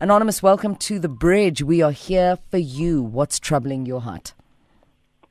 Anonymous, 0.00 0.42
welcome 0.42 0.76
to 0.76 0.98
the 0.98 1.08
bridge. 1.08 1.62
We 1.62 1.82
are 1.82 1.92
here 1.92 2.38
for 2.50 2.58
you. 2.58 3.02
What's 3.02 3.38
troubling 3.38 3.86
your 3.86 4.00
heart? 4.00 4.34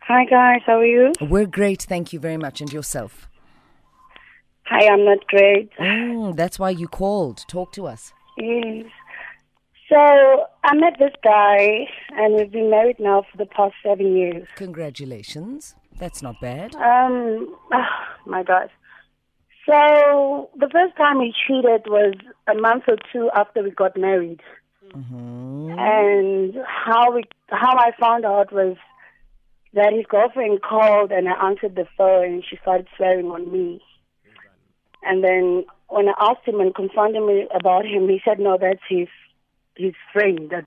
Hi 0.01 0.25
guys, 0.25 0.61
how 0.65 0.79
are 0.79 0.85
you? 0.85 1.13
We're 1.21 1.47
great, 1.47 1.81
thank 1.81 2.13
you 2.13 2.19
very 2.19 2.37
much. 2.37 2.61
And 2.61 2.71
yourself? 2.71 3.27
Hi, 4.67 4.87
I'm 4.91 5.05
not 5.05 5.25
great. 5.27 5.71
Mm, 5.77 6.35
that's 6.35 6.57
why 6.57 6.71
you 6.71 6.87
called. 6.87 7.45
Talk 7.47 7.71
to 7.73 7.85
us. 7.85 8.13
Yes. 8.37 8.85
So 9.89 9.95
I 10.63 10.75
met 10.75 10.97
this 10.97 11.13
guy, 11.23 11.87
and 12.17 12.33
we've 12.33 12.51
been 12.51 12.71
married 12.71 12.99
now 12.99 13.23
for 13.31 13.37
the 13.37 13.45
past 13.45 13.75
seven 13.83 14.17
years. 14.17 14.47
Congratulations. 14.55 15.75
That's 15.99 16.23
not 16.23 16.41
bad. 16.41 16.73
Um, 16.75 17.55
oh, 17.71 17.83
my 18.25 18.41
God. 18.41 18.69
So 19.65 20.49
the 20.55 20.69
first 20.71 20.95
time 20.95 21.19
he 21.19 21.33
cheated 21.47 21.87
was 21.87 22.13
a 22.47 22.53
month 22.53 22.83
or 22.87 22.97
two 23.11 23.29
after 23.35 23.63
we 23.63 23.71
got 23.71 23.97
married, 23.97 24.41
Mm-hmm. 24.93 25.77
and 25.77 26.55
how 26.65 27.11
we 27.11 27.23
how 27.49 27.75
I 27.75 27.91
found 27.99 28.23
out 28.23 28.53
was 28.53 28.77
that 29.73 29.91
his 29.91 30.05
girlfriend 30.07 30.61
called, 30.61 31.11
and 31.11 31.27
I 31.27 31.47
answered 31.47 31.75
the 31.75 31.87
phone, 31.97 32.25
and 32.25 32.43
she 32.47 32.57
started 32.61 32.87
swearing 32.95 33.25
on 33.25 33.51
me. 33.51 33.81
And 35.03 35.23
then 35.23 35.65
when 35.89 36.07
I 36.07 36.13
asked 36.19 36.47
him 36.47 36.61
and 36.61 36.73
confronted 36.73 37.23
me 37.23 37.47
about 37.53 37.85
him, 37.85 38.07
he 38.07 38.21
said, 38.23 38.39
"No, 38.39 38.57
that's 38.61 38.79
his 38.87 39.09
his 39.75 39.93
friend." 40.13 40.49
That 40.49 40.65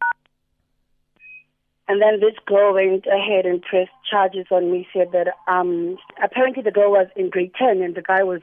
and 1.87 2.03
then 2.03 2.21
this 2.21 2.37
girl 2.45 2.75
went 2.75 3.07
ahead 3.07 3.47
and 3.47 3.63
pressed 3.63 3.91
charges 4.11 4.47
on 4.51 4.71
me. 4.71 4.87
Said 4.93 5.13
that 5.13 5.29
um 5.47 5.97
apparently 6.23 6.63
the 6.63 6.73
girl 6.73 6.91
was 6.91 7.07
in 7.17 7.31
grade 7.31 7.53
ten 7.59 7.81
and 7.83 7.95
the 7.95 8.03
guy 8.03 8.23
was 8.25 8.43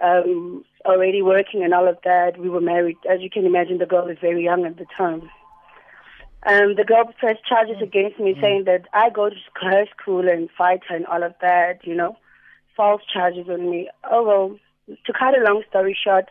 um 0.00 0.64
already 0.84 1.22
working 1.22 1.62
and 1.62 1.74
all 1.74 1.88
of 1.88 1.98
that. 2.04 2.38
We 2.38 2.48
were 2.48 2.60
married. 2.60 2.96
As 3.08 3.20
you 3.20 3.30
can 3.30 3.44
imagine, 3.44 3.78
the 3.78 3.86
girl 3.86 4.06
was 4.06 4.16
very 4.20 4.44
young 4.44 4.64
at 4.64 4.76
the 4.76 4.86
time. 4.96 5.28
Um, 6.46 6.76
the 6.76 6.84
girl 6.84 7.04
pressed 7.18 7.44
charges 7.44 7.82
against 7.82 8.20
me, 8.20 8.36
saying 8.40 8.64
that 8.64 8.86
I 8.92 9.10
go 9.10 9.28
to 9.28 9.36
her 9.62 9.86
school 9.86 10.28
and 10.28 10.48
fight 10.56 10.82
her 10.88 10.96
and 10.96 11.06
all 11.06 11.22
of 11.22 11.34
that. 11.40 11.80
You 11.84 11.94
know, 11.94 12.16
false 12.76 13.02
charges 13.12 13.48
on 13.48 13.70
me. 13.70 13.90
Oh 14.10 14.22
well. 14.24 14.58
To 15.04 15.12
cut 15.12 15.36
a 15.36 15.44
long 15.44 15.62
story 15.68 15.94
short, 16.02 16.30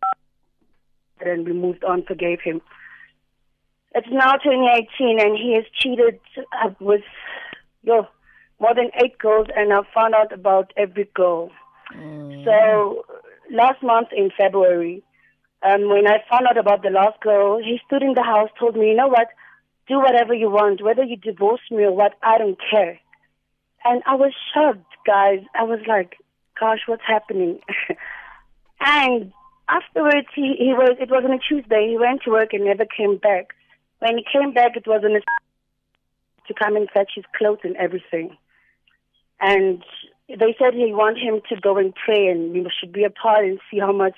and 1.19 1.45
we 1.45 1.53
moved 1.53 1.83
on, 1.83 2.03
forgave 2.03 2.41
him. 2.41 2.59
It's 3.93 4.07
now 4.09 4.33
2018, 4.33 5.19
and 5.19 5.37
he 5.37 5.53
has 5.53 5.65
cheated 5.79 6.19
uh, 6.63 6.69
with 6.79 7.03
yo 7.83 8.07
more 8.59 8.73
than 8.73 8.89
eight 9.03 9.17
girls, 9.19 9.47
and 9.55 9.71
I 9.71 9.81
found 9.93 10.15
out 10.15 10.31
about 10.31 10.73
every 10.75 11.07
girl. 11.13 11.51
So 12.43 13.05
last 13.51 13.81
month 13.83 14.09
in 14.15 14.31
February, 14.37 15.03
um, 15.63 15.89
when 15.89 16.07
I 16.07 16.23
found 16.29 16.47
out 16.47 16.57
about 16.57 16.83
the 16.83 16.89
last 16.89 17.19
girl, 17.21 17.57
he 17.57 17.79
stood 17.85 18.03
in 18.03 18.13
the 18.13 18.23
house, 18.23 18.49
told 18.59 18.75
me, 18.75 18.89
you 18.89 18.95
know 18.95 19.07
what, 19.07 19.27
do 19.87 19.99
whatever 19.99 20.33
you 20.33 20.49
want, 20.49 20.83
whether 20.83 21.03
you 21.03 21.15
divorce 21.17 21.61
me 21.71 21.83
or 21.83 21.93
what, 21.93 22.13
I 22.21 22.37
don't 22.37 22.59
care. 22.71 22.99
And 23.85 24.03
I 24.05 24.15
was 24.15 24.33
shocked, 24.53 24.93
guys. 25.05 25.39
I 25.55 25.63
was 25.63 25.79
like, 25.87 26.17
gosh, 26.59 26.79
what's 26.87 27.03
happening? 27.07 27.59
and 28.79 29.31
afterwards, 29.69 30.27
he, 30.35 30.55
he 30.57 30.73
was, 30.73 30.97
it 30.99 31.09
was 31.09 31.23
on 31.23 31.33
a 31.33 31.39
Tuesday, 31.39 31.89
he 31.89 31.97
went 31.97 32.21
to 32.23 32.31
work 32.31 32.53
and 32.53 32.65
never 32.65 32.85
came 32.85 33.17
back. 33.17 33.53
When 33.99 34.17
he 34.17 34.25
came 34.31 34.53
back, 34.53 34.75
it 34.75 34.85
was 34.85 35.01
on 35.03 35.15
a 35.15 35.19
to 36.47 36.53
come 36.53 36.75
and 36.75 36.89
fetch 36.89 37.11
his 37.15 37.25
clothes 37.37 37.59
and 37.63 37.75
everything. 37.75 38.35
And 39.39 39.83
they 40.29 40.55
said 40.59 40.73
he 40.73 40.93
want 40.93 41.17
him 41.17 41.41
to 41.49 41.59
go 41.61 41.77
and 41.77 41.93
pray 41.95 42.27
and 42.27 42.51
we 42.51 42.65
should 42.79 42.91
be 42.91 43.03
apart 43.03 43.45
and 43.45 43.59
see 43.71 43.79
how 43.79 43.91
much 43.93 44.17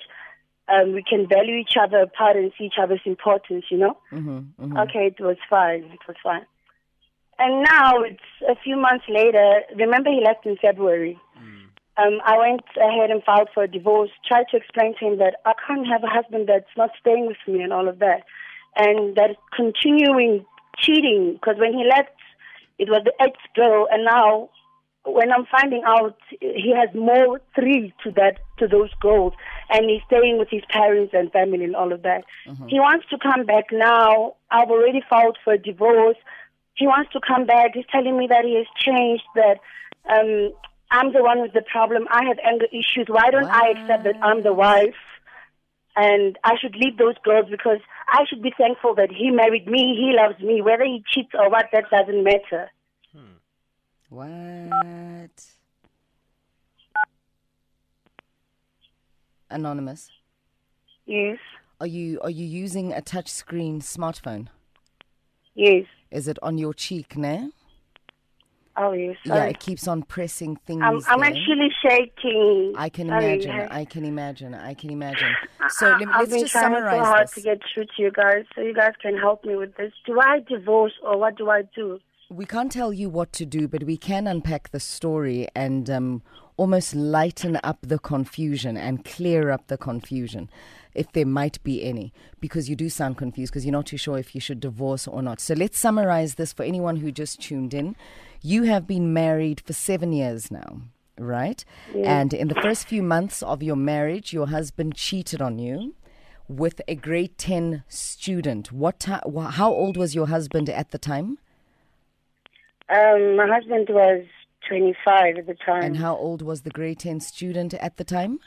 um, 0.68 0.92
we 0.92 1.02
can 1.02 1.28
value 1.28 1.56
each 1.56 1.74
other 1.80 1.98
apart 1.98 2.36
and 2.36 2.52
see 2.56 2.64
each 2.64 2.78
other's 2.80 3.00
importance, 3.04 3.64
you 3.70 3.78
know? 3.78 3.96
Mm-hmm, 4.12 4.76
Okay, 4.76 5.06
it 5.06 5.20
was 5.20 5.36
fine. 5.48 5.84
It 5.84 6.00
was 6.06 6.16
fine. 6.22 6.46
And 7.38 7.64
now 7.64 8.02
it's 8.02 8.20
a 8.48 8.54
few 8.62 8.76
months 8.76 9.04
later. 9.08 9.62
Remember, 9.76 10.10
he 10.10 10.20
left 10.24 10.44
in 10.46 10.56
February. 10.56 11.18
Um, 11.96 12.20
I 12.24 12.38
went 12.38 12.62
ahead 12.76 13.10
and 13.10 13.22
filed 13.24 13.48
for 13.52 13.64
a 13.64 13.68
divorce. 13.68 14.10
Tried 14.26 14.46
to 14.50 14.56
explain 14.56 14.94
to 14.98 15.06
him 15.06 15.18
that 15.18 15.36
I 15.44 15.52
can't 15.66 15.86
have 15.86 16.02
a 16.04 16.06
husband 16.06 16.48
that's 16.48 16.70
not 16.76 16.90
staying 17.00 17.26
with 17.26 17.36
me 17.46 17.62
and 17.62 17.72
all 17.72 17.88
of 17.88 17.98
that, 17.98 18.24
and 18.76 19.16
that 19.16 19.36
continuing 19.54 20.44
cheating. 20.78 21.34
Because 21.34 21.56
when 21.58 21.72
he 21.72 21.84
left, 21.84 22.14
it 22.78 22.88
was 22.88 23.02
the 23.04 23.12
ex 23.20 23.32
girl, 23.54 23.88
and 23.90 24.04
now 24.04 24.50
when 25.04 25.32
I'm 25.32 25.46
finding 25.50 25.82
out 25.86 26.16
he 26.40 26.74
has 26.76 26.94
more 26.94 27.40
three 27.54 27.94
to 28.04 28.10
that 28.12 28.38
to 28.58 28.68
those 28.68 28.92
girls, 29.00 29.32
and 29.70 29.88
he's 29.88 30.02
staying 30.06 30.38
with 30.38 30.48
his 30.50 30.62
parents 30.70 31.14
and 31.14 31.32
family 31.32 31.64
and 31.64 31.74
all 31.74 31.92
of 31.92 32.02
that. 32.02 32.24
He 32.68 32.78
wants 32.78 33.06
to 33.10 33.18
come 33.18 33.46
back 33.46 33.66
now. 33.72 34.34
I've 34.50 34.70
already 34.70 35.02
filed 35.08 35.38
for 35.42 35.54
a 35.54 35.58
divorce. 35.58 36.16
He 36.74 36.86
wants 36.86 37.12
to 37.12 37.20
come 37.26 37.46
back. 37.46 37.72
He's 37.74 37.86
telling 37.90 38.18
me 38.18 38.26
that 38.28 38.44
he 38.44 38.56
has 38.56 38.66
changed. 38.76 39.24
That 39.34 39.58
um, 40.08 40.52
I'm 40.90 41.12
the 41.12 41.22
one 41.22 41.40
with 41.40 41.52
the 41.52 41.62
problem. 41.62 42.06
I 42.10 42.24
have 42.26 42.38
anger 42.44 42.66
issues. 42.72 43.06
Why 43.08 43.30
don't 43.30 43.48
I 43.48 43.70
accept 43.70 44.04
that 44.04 44.16
I'm 44.22 44.42
the 44.42 44.52
wife? 44.52 45.00
And 45.96 46.38
I 46.44 46.54
should 46.60 46.76
leave 46.76 46.96
those 46.98 47.16
girls 47.24 47.46
because 47.50 47.80
I 48.08 48.24
should 48.28 48.42
be 48.42 48.52
thankful 48.56 48.94
that 48.94 49.10
he 49.10 49.30
married 49.30 49.66
me. 49.66 49.96
He 49.96 50.12
loves 50.16 50.40
me. 50.40 50.62
Whether 50.62 50.84
he 50.84 51.02
cheats 51.12 51.32
or 51.34 51.50
what, 51.50 51.66
that 51.72 51.90
doesn't 51.90 52.22
matter. 52.22 52.70
What? 54.10 54.28
Anonymous, 59.48 60.10
Yes. 61.06 61.38
are 61.80 61.86
you 61.86 62.20
are 62.20 62.30
you 62.30 62.44
using 62.46 62.92
a 62.92 63.00
touch 63.00 63.28
screen 63.28 63.80
smartphone? 63.80 64.46
Yes. 65.54 65.86
Is 66.12 66.28
it 66.28 66.38
on 66.42 66.56
your 66.58 66.72
cheek, 66.74 67.16
now? 67.16 67.50
Oh, 68.76 68.92
yes. 68.92 69.16
Yeah, 69.24 69.34
Sorry. 69.34 69.50
it 69.50 69.58
keeps 69.60 69.86
on 69.88 70.02
pressing 70.02 70.56
things. 70.56 70.82
I'm, 70.84 71.00
I'm 71.08 71.20
there. 71.20 71.28
actually 71.30 71.70
shaking. 71.82 72.74
I 72.76 72.88
can 72.88 73.08
imagine. 73.08 73.50
I- 73.50 73.80
I 73.80 73.84
can 73.84 74.04
imagine. 74.04 74.54
I 74.54 74.74
can 74.74 74.90
imagine. 74.90 75.34
So 75.72 75.86
let, 75.88 76.00
been 76.28 76.40
just 76.40 76.50
trying 76.50 76.64
summarize 76.64 76.98
so 76.98 77.04
hard 77.04 77.26
this. 77.28 77.34
to 77.34 77.40
get 77.42 77.60
through 77.72 77.84
to 77.84 78.02
you 78.02 78.10
guys, 78.10 78.44
so 78.56 78.60
you 78.60 78.74
guys 78.74 78.92
can 79.00 79.16
help 79.16 79.44
me 79.44 79.54
with 79.54 79.76
this. 79.76 79.92
Do 80.04 80.18
I 80.20 80.40
divorce 80.48 80.94
or 81.04 81.16
what 81.16 81.36
do 81.38 81.48
I 81.48 81.62
do? 81.76 82.00
We 82.32 82.46
can't 82.46 82.70
tell 82.70 82.92
you 82.92 83.10
what 83.10 83.32
to 83.34 83.44
do, 83.44 83.66
but 83.66 83.82
we 83.82 83.96
can 83.96 84.28
unpack 84.28 84.70
the 84.70 84.78
story 84.78 85.48
and 85.52 85.90
um, 85.90 86.22
almost 86.56 86.94
lighten 86.94 87.58
up 87.64 87.78
the 87.82 87.98
confusion 87.98 88.76
and 88.76 89.04
clear 89.04 89.50
up 89.50 89.66
the 89.66 89.76
confusion, 89.76 90.48
if 90.94 91.10
there 91.10 91.26
might 91.26 91.60
be 91.64 91.82
any, 91.82 92.12
because 92.38 92.70
you 92.70 92.76
do 92.76 92.88
sound 92.88 93.16
confused 93.18 93.52
because 93.52 93.66
you're 93.66 93.72
not 93.72 93.86
too 93.86 93.96
sure 93.96 94.16
if 94.16 94.32
you 94.32 94.40
should 94.40 94.60
divorce 94.60 95.08
or 95.08 95.22
not. 95.22 95.40
So 95.40 95.54
let's 95.54 95.76
summarize 95.76 96.36
this 96.36 96.52
for 96.52 96.62
anyone 96.62 96.98
who 96.98 97.10
just 97.10 97.40
tuned 97.42 97.74
in. 97.74 97.96
You 98.42 98.62
have 98.62 98.86
been 98.86 99.12
married 99.12 99.60
for 99.66 99.72
seven 99.72 100.12
years 100.12 100.52
now, 100.52 100.82
right? 101.18 101.64
And 102.04 102.32
in 102.32 102.46
the 102.46 102.60
first 102.62 102.86
few 102.86 103.02
months 103.02 103.42
of 103.42 103.60
your 103.60 103.74
marriage, 103.74 104.32
your 104.32 104.46
husband 104.46 104.94
cheated 104.94 105.42
on 105.42 105.58
you 105.58 105.96
with 106.46 106.80
a 106.86 106.94
grade 106.94 107.38
10 107.38 107.82
student. 107.88 108.70
What 108.70 109.04
wh- 109.04 109.50
how 109.54 109.72
old 109.72 109.96
was 109.96 110.14
your 110.14 110.28
husband 110.28 110.70
at 110.70 110.92
the 110.92 110.98
time? 110.98 111.38
Um, 112.92 113.36
my 113.36 113.46
husband 113.46 113.88
was 113.88 114.24
25 114.68 115.36
at 115.38 115.46
the 115.46 115.54
time. 115.54 115.82
And 115.82 115.96
how 115.96 116.16
old 116.16 116.42
was 116.42 116.62
the 116.62 116.70
grade 116.70 116.98
10 116.98 117.20
student 117.20 117.74
at 117.74 117.96
the 117.96 118.04
time? 118.04 118.40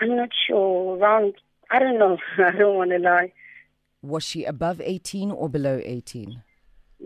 I'm 0.00 0.16
not 0.16 0.30
sure. 0.46 0.96
Around, 0.96 1.34
I 1.70 1.78
don't 1.78 1.98
know. 1.98 2.16
I 2.38 2.52
don't 2.52 2.76
want 2.76 2.90
to 2.90 2.98
lie. 2.98 3.32
Was 4.02 4.24
she 4.24 4.44
above 4.44 4.80
18 4.80 5.30
or 5.30 5.48
below 5.48 5.80
18? 5.84 6.42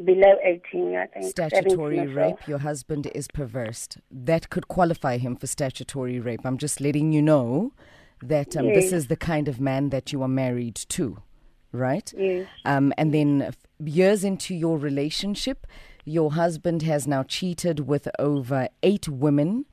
Below 0.04 0.34
18, 0.44 0.96
I 0.96 1.06
think. 1.06 1.26
Statutory 1.26 1.96
17 1.96 2.00
or 2.00 2.14
so. 2.14 2.20
rape, 2.20 2.48
your 2.48 2.58
husband 2.58 3.08
is 3.14 3.28
perverse. 3.28 3.88
That 4.10 4.50
could 4.50 4.68
qualify 4.68 5.18
him 5.18 5.36
for 5.36 5.46
statutory 5.46 6.20
rape. 6.20 6.40
I'm 6.44 6.58
just 6.58 6.80
letting 6.80 7.12
you 7.12 7.22
know 7.22 7.72
that 8.22 8.56
um, 8.56 8.66
this 8.66 8.92
is 8.92 9.08
the 9.08 9.16
kind 9.16 9.48
of 9.48 9.60
man 9.60 9.90
that 9.90 10.12
you 10.12 10.22
are 10.22 10.28
married 10.28 10.76
to, 10.76 11.22
right? 11.72 12.12
Yes. 12.16 12.48
Um, 12.64 12.92
and 12.96 13.12
then 13.12 13.54
years 13.84 14.24
into 14.24 14.54
your 14.54 14.78
relationship, 14.78 15.66
your 16.04 16.32
husband 16.32 16.82
has 16.82 17.06
now 17.06 17.22
cheated 17.22 17.86
with 17.86 18.08
over 18.18 18.68
eight 18.82 19.08
women, 19.08 19.66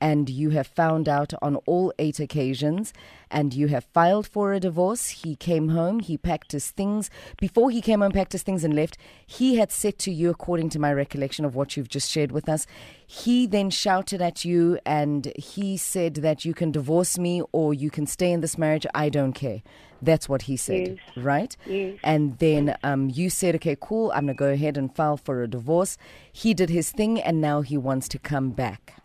and 0.00 0.28
you 0.28 0.50
have 0.50 0.66
found 0.66 1.08
out 1.08 1.32
on 1.40 1.56
all 1.66 1.92
eight 1.98 2.20
occasions, 2.20 2.92
and 3.30 3.54
you 3.54 3.68
have 3.68 3.84
filed 3.84 4.26
for 4.26 4.52
a 4.52 4.60
divorce. 4.60 5.08
He 5.08 5.34
came 5.34 5.68
home, 5.68 6.00
he 6.00 6.18
packed 6.18 6.52
his 6.52 6.70
things. 6.70 7.08
Before 7.40 7.70
he 7.70 7.80
came 7.80 8.00
home, 8.00 8.12
packed 8.12 8.32
his 8.32 8.42
things, 8.42 8.64
and 8.64 8.74
left, 8.74 8.98
he 9.26 9.56
had 9.56 9.72
said 9.72 9.98
to 10.00 10.12
you, 10.12 10.30
according 10.30 10.68
to 10.70 10.78
my 10.78 10.92
recollection 10.92 11.44
of 11.44 11.54
what 11.54 11.76
you've 11.76 11.88
just 11.88 12.10
shared 12.10 12.32
with 12.32 12.48
us, 12.48 12.66
he 13.06 13.46
then 13.46 13.70
shouted 13.70 14.20
at 14.20 14.44
you 14.44 14.78
and 14.84 15.32
he 15.36 15.76
said 15.76 16.16
that 16.16 16.44
you 16.44 16.54
can 16.54 16.72
divorce 16.72 17.18
me 17.18 17.42
or 17.52 17.72
you 17.72 17.90
can 17.90 18.06
stay 18.06 18.32
in 18.32 18.40
this 18.40 18.58
marriage. 18.58 18.86
I 18.94 19.08
don't 19.08 19.32
care. 19.32 19.62
That's 20.04 20.28
what 20.28 20.42
he 20.42 20.56
said, 20.56 20.98
right? 21.16 21.56
Yes. 21.66 21.98
And 22.02 22.38
then 22.38 22.76
um, 22.82 23.08
you 23.08 23.30
said, 23.30 23.54
okay, 23.56 23.76
cool, 23.80 24.12
I'm 24.12 24.26
going 24.26 24.36
to 24.36 24.38
go 24.38 24.48
ahead 24.48 24.76
and 24.76 24.94
file 24.94 25.16
for 25.16 25.42
a 25.42 25.48
divorce. 25.48 25.96
He 26.32 26.52
did 26.52 26.70
his 26.70 26.90
thing 26.90 27.20
and 27.20 27.40
now 27.40 27.62
he 27.62 27.76
wants 27.78 28.08
to 28.08 28.18
come 28.18 28.50
back. 28.50 29.02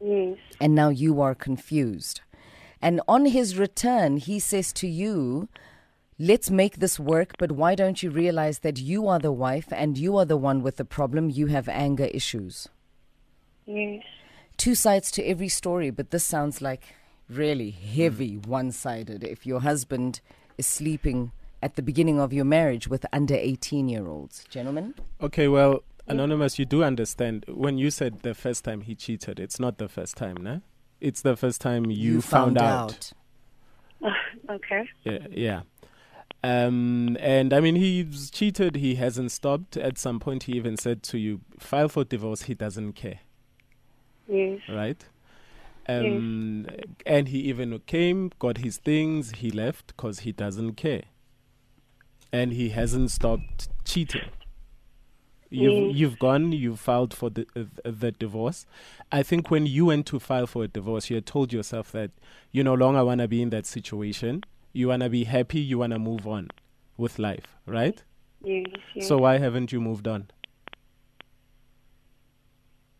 Yes. 0.00 0.38
And 0.60 0.74
now 0.74 0.88
you 0.88 1.20
are 1.20 1.34
confused. 1.34 2.20
And 2.80 3.00
on 3.06 3.26
his 3.26 3.56
return, 3.56 4.16
he 4.16 4.40
says 4.40 4.72
to 4.74 4.88
you, 4.88 5.48
let's 6.18 6.50
make 6.50 6.78
this 6.78 6.98
work, 6.98 7.34
but 7.38 7.52
why 7.52 7.76
don't 7.76 8.02
you 8.02 8.10
realize 8.10 8.60
that 8.60 8.78
you 8.80 9.06
are 9.06 9.20
the 9.20 9.30
wife 9.30 9.68
and 9.70 9.96
you 9.96 10.16
are 10.16 10.24
the 10.24 10.36
one 10.36 10.62
with 10.62 10.76
the 10.78 10.84
problem? 10.84 11.30
You 11.30 11.46
have 11.46 11.68
anger 11.68 12.06
issues. 12.06 12.68
Yes. 13.66 14.02
Two 14.56 14.74
sides 14.74 15.12
to 15.12 15.22
every 15.22 15.48
story, 15.48 15.90
but 15.90 16.10
this 16.10 16.24
sounds 16.24 16.60
like 16.60 16.94
really 17.36 17.70
heavy 17.70 18.36
one 18.36 18.70
sided 18.72 19.24
if 19.24 19.46
your 19.46 19.60
husband 19.60 20.20
is 20.58 20.66
sleeping 20.66 21.32
at 21.62 21.76
the 21.76 21.82
beginning 21.82 22.18
of 22.20 22.32
your 22.32 22.44
marriage 22.44 22.88
with 22.88 23.06
under 23.12 23.34
18 23.34 23.88
year 23.88 24.06
olds. 24.08 24.44
Gentlemen? 24.50 24.94
Okay, 25.20 25.48
well, 25.48 25.82
Anonymous, 26.08 26.58
you 26.58 26.64
do 26.64 26.82
understand 26.82 27.44
when 27.48 27.78
you 27.78 27.90
said 27.90 28.20
the 28.22 28.34
first 28.34 28.64
time 28.64 28.82
he 28.82 28.94
cheated, 28.94 29.38
it's 29.38 29.60
not 29.60 29.78
the 29.78 29.88
first 29.88 30.16
time, 30.16 30.36
no? 30.40 30.60
It's 31.00 31.22
the 31.22 31.36
first 31.36 31.60
time 31.60 31.86
you, 31.90 32.20
found, 32.20 32.58
out. 32.58 33.12
Okay. 34.50 34.88
Yeah, 35.04 35.26
yeah. 35.30 35.60
Um, 36.42 37.16
and 37.20 37.52
I 37.52 37.60
mean, 37.60 37.76
he's 37.76 38.28
cheated. 38.30 38.74
He 38.76 38.96
hasn't 38.96 39.30
stopped. 39.30 39.76
At 39.76 39.96
some 39.96 40.18
point, 40.18 40.44
he 40.44 40.54
even 40.54 40.76
said 40.76 41.04
to 41.04 41.18
you, 41.18 41.40
"File 41.60 41.88
for 41.88 42.02
divorce." 42.02 42.42
He 42.42 42.54
doesn't 42.54 42.94
care, 42.94 43.20
Yes. 44.28 44.58
right? 44.68 45.04
Um, 45.88 46.66
and 47.04 47.28
he 47.28 47.38
even 47.40 47.78
came, 47.86 48.30
got 48.38 48.58
his 48.58 48.76
things, 48.76 49.32
he 49.32 49.50
left 49.50 49.88
because 49.88 50.20
he 50.20 50.32
doesn't 50.32 50.74
care, 50.74 51.02
and 52.32 52.52
he 52.52 52.68
hasn't 52.68 53.10
stopped 53.10 53.68
cheating. 53.84 54.22
You've 55.50 55.74
Yes. 55.74 55.96
you've 55.96 56.18
gone, 56.18 56.52
you 56.52 56.76
filed 56.76 57.12
for 57.12 57.28
the 57.28 57.46
uh, 57.54 57.64
the 57.84 58.10
divorce. 58.12 58.64
I 59.10 59.22
think 59.22 59.50
when 59.50 59.66
you 59.66 59.86
went 59.86 60.06
to 60.06 60.18
file 60.18 60.46
for 60.46 60.64
a 60.64 60.68
divorce, 60.68 61.10
you 61.10 61.16
had 61.16 61.26
told 61.26 61.52
yourself 61.52 61.92
that 61.92 62.10
you 62.52 62.64
no 62.64 62.72
longer 62.72 63.04
want 63.04 63.20
to 63.20 63.28
be 63.28 63.42
in 63.42 63.50
that 63.50 63.66
situation. 63.66 64.44
You 64.72 64.88
want 64.88 65.02
to 65.02 65.10
be 65.10 65.24
happy. 65.24 65.60
You 65.60 65.78
want 65.78 65.92
to 65.92 65.98
move 65.98 66.26
on 66.26 66.48
with 66.96 67.18
life, 67.18 67.58
right? 67.66 68.02
Yes. 68.42 68.64
yes. 68.94 69.08
So 69.08 69.18
why 69.18 69.36
haven't 69.38 69.72
you 69.72 69.80
moved 69.80 70.08
on? 70.08 70.30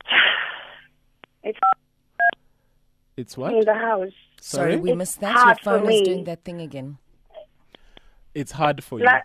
it's 1.42 1.58
It's 3.16 3.36
what? 3.36 3.52
in 3.52 3.64
the 3.64 3.74
house. 3.74 4.12
Sorry, 4.40 4.76
we 4.76 4.90
It's 4.90 4.98
missed 4.98 5.20
that. 5.20 5.46
Your 5.46 5.54
phone 5.80 5.90
is 5.90 6.02
doing 6.02 6.24
that 6.24 6.44
thing 6.44 6.60
again. 6.60 6.98
It's 8.34 8.52
hard 8.52 8.82
for 8.82 8.98
you. 8.98 9.04
Like, 9.04 9.24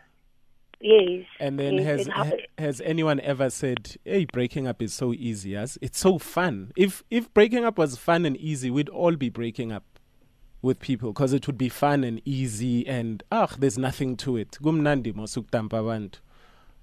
yes. 0.82 1.26
And 1.40 1.58
then 1.58 1.76
yes, 1.76 1.86
has 1.86 2.08
ha- 2.08 2.32
has 2.58 2.82
anyone 2.82 3.20
ever 3.22 3.50
said, 3.50 3.96
"Hey, 4.04 4.26
breaking 4.26 4.68
up 4.68 4.82
is 4.82 4.94
so 4.94 5.14
easy"? 5.14 5.56
As 5.56 5.78
it's 5.82 6.00
so 6.00 6.18
fun. 6.20 6.72
If 6.76 7.04
if 7.10 7.34
breaking 7.34 7.64
up 7.64 7.78
was 7.78 7.98
fun 7.98 8.26
and 8.26 8.36
easy, 8.38 8.70
we'd 8.70 8.90
all 8.90 9.16
be 9.16 9.30
breaking 9.30 9.72
up 9.72 9.84
with 10.62 10.80
people 10.80 11.14
because 11.14 11.34
it 11.34 11.48
would 11.48 11.58
be 11.58 11.70
fun 11.70 12.04
and 12.04 12.22
easy 12.26 12.86
and 12.88 13.24
ah, 13.32 13.50
there's 13.58 13.78
nothing 13.78 14.18
to 14.18 14.36
it. 14.36 14.58
Kumnandi 14.62 15.14
mosuktampa 15.14 15.80
abantu, 15.80 16.20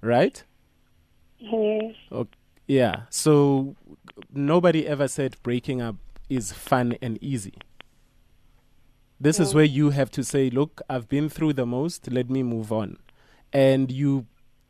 right? 0.00 0.42
yes. 1.38 1.94
Okay. 2.10 2.38
Yeah. 2.66 3.02
So 3.10 3.76
nobody 4.32 4.86
ever 4.86 5.06
said 5.06 5.36
breaking 5.42 5.82
up 5.82 5.96
is 6.28 6.52
fun 6.52 6.96
and 7.02 7.22
easy. 7.22 7.54
This 9.20 9.40
is 9.40 9.54
where 9.54 9.64
you 9.64 9.90
have 9.90 10.10
to 10.12 10.24
say, 10.24 10.50
look, 10.50 10.82
I've 10.88 11.08
been 11.08 11.28
through 11.28 11.54
the 11.54 11.64
most, 11.64 12.10
let 12.10 12.28
me 12.28 12.42
move 12.42 12.72
on. 12.72 12.98
And 13.52 13.90
you 13.90 14.26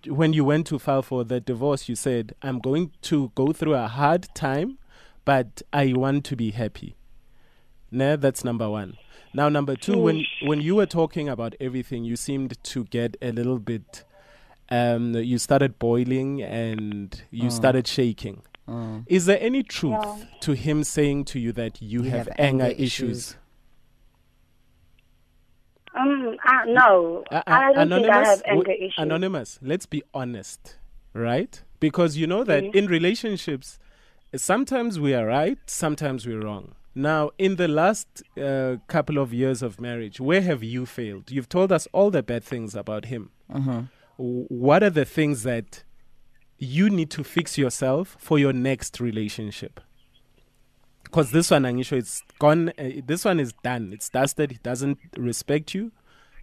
when 0.06 0.32
you 0.32 0.44
went 0.44 0.66
to 0.66 0.78
file 0.78 1.02
for 1.02 1.24
the 1.24 1.40
divorce, 1.40 1.88
you 1.88 1.94
said, 1.94 2.34
I'm 2.42 2.58
going 2.58 2.92
to 3.02 3.32
go 3.34 3.52
through 3.52 3.74
a 3.74 3.88
hard 3.88 4.28
time, 4.34 4.78
but 5.24 5.62
I 5.72 5.94
want 5.94 6.24
to 6.26 6.36
be 6.36 6.50
happy. 6.50 6.94
Nah, 7.90 8.16
that's 8.16 8.44
number 8.44 8.68
one. 8.68 8.98
Now, 9.32 9.48
number 9.48 9.76
two, 9.76 9.98
when 9.98 10.24
when 10.42 10.60
you 10.60 10.76
were 10.76 10.86
talking 10.86 11.28
about 11.28 11.54
everything, 11.60 12.04
you 12.04 12.16
seemed 12.16 12.62
to 12.62 12.84
get 12.84 13.16
a 13.22 13.32
little 13.32 13.58
bit. 13.58 14.04
Um, 14.70 15.14
you 15.14 15.38
started 15.38 15.78
boiling 15.78 16.42
and 16.42 17.22
you 17.30 17.50
started 17.50 17.86
shaking. 17.86 18.42
Mm. 18.68 19.04
Is 19.06 19.26
there 19.26 19.38
any 19.40 19.62
truth 19.62 19.92
Yeah. 20.02 20.24
to 20.40 20.52
him 20.52 20.84
saying 20.84 21.24
to 21.26 21.38
you 21.38 21.52
that 21.52 21.82
you, 21.82 22.02
You 22.02 22.10
have, 22.10 22.26
have 22.28 22.36
anger, 22.38 22.64
anger 22.64 22.76
issues? 22.82 23.30
issues. 23.30 23.36
Um. 25.94 26.36
Uh, 26.44 26.64
no. 26.66 27.24
Uh, 27.30 27.36
uh, 27.36 27.42
I 27.46 27.72
don't 27.72 27.88
think 27.90 28.08
I 28.08 28.24
have 28.24 28.42
w- 28.44 28.64
issues. 28.68 28.94
Anonymous, 28.98 29.58
let's 29.62 29.86
be 29.86 30.02
honest, 30.12 30.76
right? 31.12 31.62
Because 31.78 32.16
you 32.16 32.26
know 32.26 32.42
that 32.44 32.64
Mhm. 32.64 32.74
in 32.74 32.86
relationships, 32.88 33.78
sometimes 34.34 34.98
we 34.98 35.14
are 35.14 35.26
right, 35.26 35.58
sometimes 35.66 36.26
we're 36.26 36.40
wrong. 36.40 36.74
Now, 36.96 37.30
in 37.38 37.56
the 37.56 37.68
last 37.68 38.22
uh, 38.40 38.76
couple 38.88 39.18
of 39.18 39.32
years 39.32 39.62
of 39.62 39.80
marriage, 39.80 40.20
where 40.20 40.40
have 40.42 40.62
you 40.64 40.84
failed? 40.86 41.30
You've 41.30 41.48
told 41.48 41.70
us 41.70 41.86
all 41.92 42.10
the 42.10 42.22
bad 42.22 42.42
things 42.44 42.74
about 42.74 43.06
him. 43.06 43.30
W- 43.52 43.88
What 44.48 44.82
are 44.82 44.90
the 44.90 45.04
things 45.04 45.42
that 45.44 45.84
you 46.58 46.90
need 46.90 47.10
to 47.10 47.24
fix 47.24 47.58
yourself 47.58 48.16
for 48.18 48.38
your 48.38 48.52
next 48.52 49.00
relationship? 49.00 49.80
Because 51.04 51.30
this 51.30 51.50
one, 51.50 51.62
Angisho, 51.62 51.96
it's 51.96 52.22
gone. 52.38 52.70
Uh, 52.78 53.00
this 53.04 53.24
one 53.24 53.38
is 53.38 53.52
done. 53.62 53.92
It's 53.92 54.08
dusted. 54.08 54.52
He 54.52 54.58
doesn't 54.62 54.98
respect 55.16 55.74
you. 55.74 55.92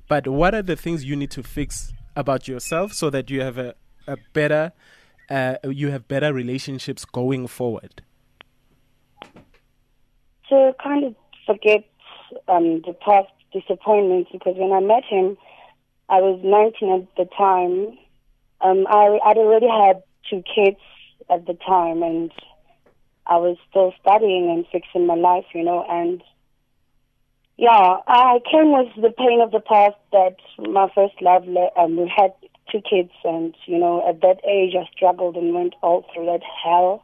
But 0.08 0.28
what 0.28 0.56
are 0.56 0.62
the 0.62 0.76
things 0.76 1.04
you 1.04 1.16
need 1.16 1.32
to 1.32 1.44
fix 1.44 1.94
about 2.16 2.48
yourself 2.48 2.94
so 2.94 3.10
that 3.10 3.30
you 3.30 3.42
have 3.42 3.58
a, 3.58 3.76
a 4.08 4.18
better, 4.34 4.72
uh, 5.30 5.56
you 5.64 5.92
have 5.92 6.08
better 6.08 6.34
relationships 6.34 7.06
going 7.06 7.48
forward? 7.48 8.02
to 10.52 10.76
kind 10.84 11.06
of 11.06 11.16
forget 11.46 11.86
um, 12.48 12.82
the 12.86 12.94
past 12.94 13.30
disappointments 13.54 14.30
because 14.32 14.56
when 14.58 14.72
I 14.72 14.82
met 14.82 15.04
him, 15.06 15.38
I 16.10 16.20
was 16.20 16.40
19 16.44 17.02
at 17.02 17.16
the 17.16 17.30
time. 17.36 17.98
Um, 18.64 18.86
I, 18.88 19.20
I'd 19.26 19.38
already 19.38 19.68
had 19.68 20.04
two 20.30 20.44
kids 20.44 20.80
at 21.30 21.46
the 21.46 21.54
time, 21.54 22.04
and 22.04 22.32
I 23.26 23.38
was 23.38 23.58
still 23.70 23.94
studying 24.02 24.50
and 24.50 24.66
fixing 24.72 25.08
my 25.08 25.16
life, 25.16 25.46
you 25.54 25.64
know. 25.64 25.86
And 25.90 26.22
yeah, 27.58 27.98
I 28.08 28.40
came 28.52 28.72
with 28.72 28.90
the 28.96 29.14
pain 29.18 29.42
of 29.42 29.52
the 29.52 29.60
past 29.60 29.98
that 30.12 30.38
my 30.58 30.90
first 30.94 31.22
love. 31.22 31.48
Le- 31.48 31.72
um, 31.78 31.98
we 31.98 32.12
had 32.16 32.34
two 32.72 32.82
kids, 32.82 33.12
and 33.24 33.56
you 33.66 33.78
know, 33.78 34.08
at 34.08 34.22
that 34.22 34.40
age, 34.48 34.74
I 34.76 34.90
struggled 34.96 35.36
and 35.36 35.54
went 35.54 35.76
all 35.82 36.06
through 36.14 36.26
that 36.26 36.42
hell 36.64 37.04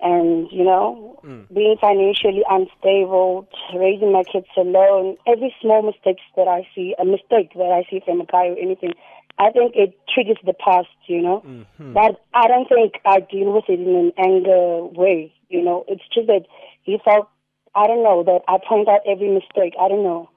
and 0.00 0.48
you 0.52 0.64
know 0.64 1.18
being 1.52 1.76
financially 1.80 2.42
unstable 2.50 3.48
raising 3.74 4.12
my 4.12 4.22
kids 4.24 4.46
alone 4.56 5.16
every 5.26 5.54
small 5.60 5.82
mistake 5.82 6.18
that 6.36 6.48
i 6.48 6.66
see 6.74 6.94
a 6.98 7.04
mistake 7.04 7.52
that 7.54 7.72
i 7.72 7.82
see 7.90 8.00
from 8.04 8.20
a 8.20 8.26
guy 8.26 8.46
or 8.46 8.56
anything 8.58 8.92
i 9.38 9.50
think 9.50 9.72
it 9.76 9.98
triggers 10.12 10.38
the 10.44 10.54
past 10.54 10.88
you 11.06 11.20
know? 11.22 11.42
But 11.78 12.20
i 12.34 12.46
don't 12.48 12.68
think 12.68 12.94
i 13.04 13.20
deal 13.20 13.52
with 13.52 13.64
it 13.68 13.80
in 13.80 13.94
an 13.96 14.12
anger 14.18 14.84
way 14.84 15.32
you 15.48 15.62
know? 15.62 15.84
It's 15.88 16.02
just 16.14 16.26
that 16.26 16.46
he 16.82 16.98
felt 17.04 17.28
i 17.74 17.86
don't 17.86 18.02
know 18.02 18.22
that 18.24 18.40
i 18.48 18.58
point 18.68 18.88
out 18.88 19.00
every 19.06 19.28
mistake. 19.28 19.74
I 19.80 19.88
don't 19.88 20.02
know. 20.02 20.30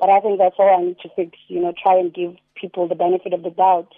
But 0.00 0.10
i 0.10 0.18
think 0.20 0.38
that's 0.38 0.56
all 0.58 0.74
i 0.76 0.82
need 0.82 0.98
to 1.00 1.08
fix 1.14 1.38
you 1.48 1.60
know 1.60 1.72
try 1.80 1.98
and 1.98 2.12
give 2.12 2.34
people 2.54 2.88
the 2.88 2.94
benefit 2.94 3.32
of 3.32 3.42
the 3.42 3.50
doubt. 3.50 3.92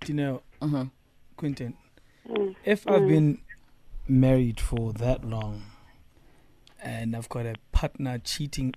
Do 0.00 0.12
you 0.12 0.14
know, 0.14 0.42
Mhm. 0.60 0.90
Quentin, 1.36 1.76
Mm. 2.26 2.54
if 2.64 2.86
I've 2.88 3.06
been 3.08 3.38
married 4.08 4.60
for 4.60 4.92
that 4.94 5.24
long 5.24 5.62
and 6.82 7.14
I've 7.16 7.28
got 7.28 7.46
a 7.46 7.54
partner 7.72 8.18
cheating 8.18 8.74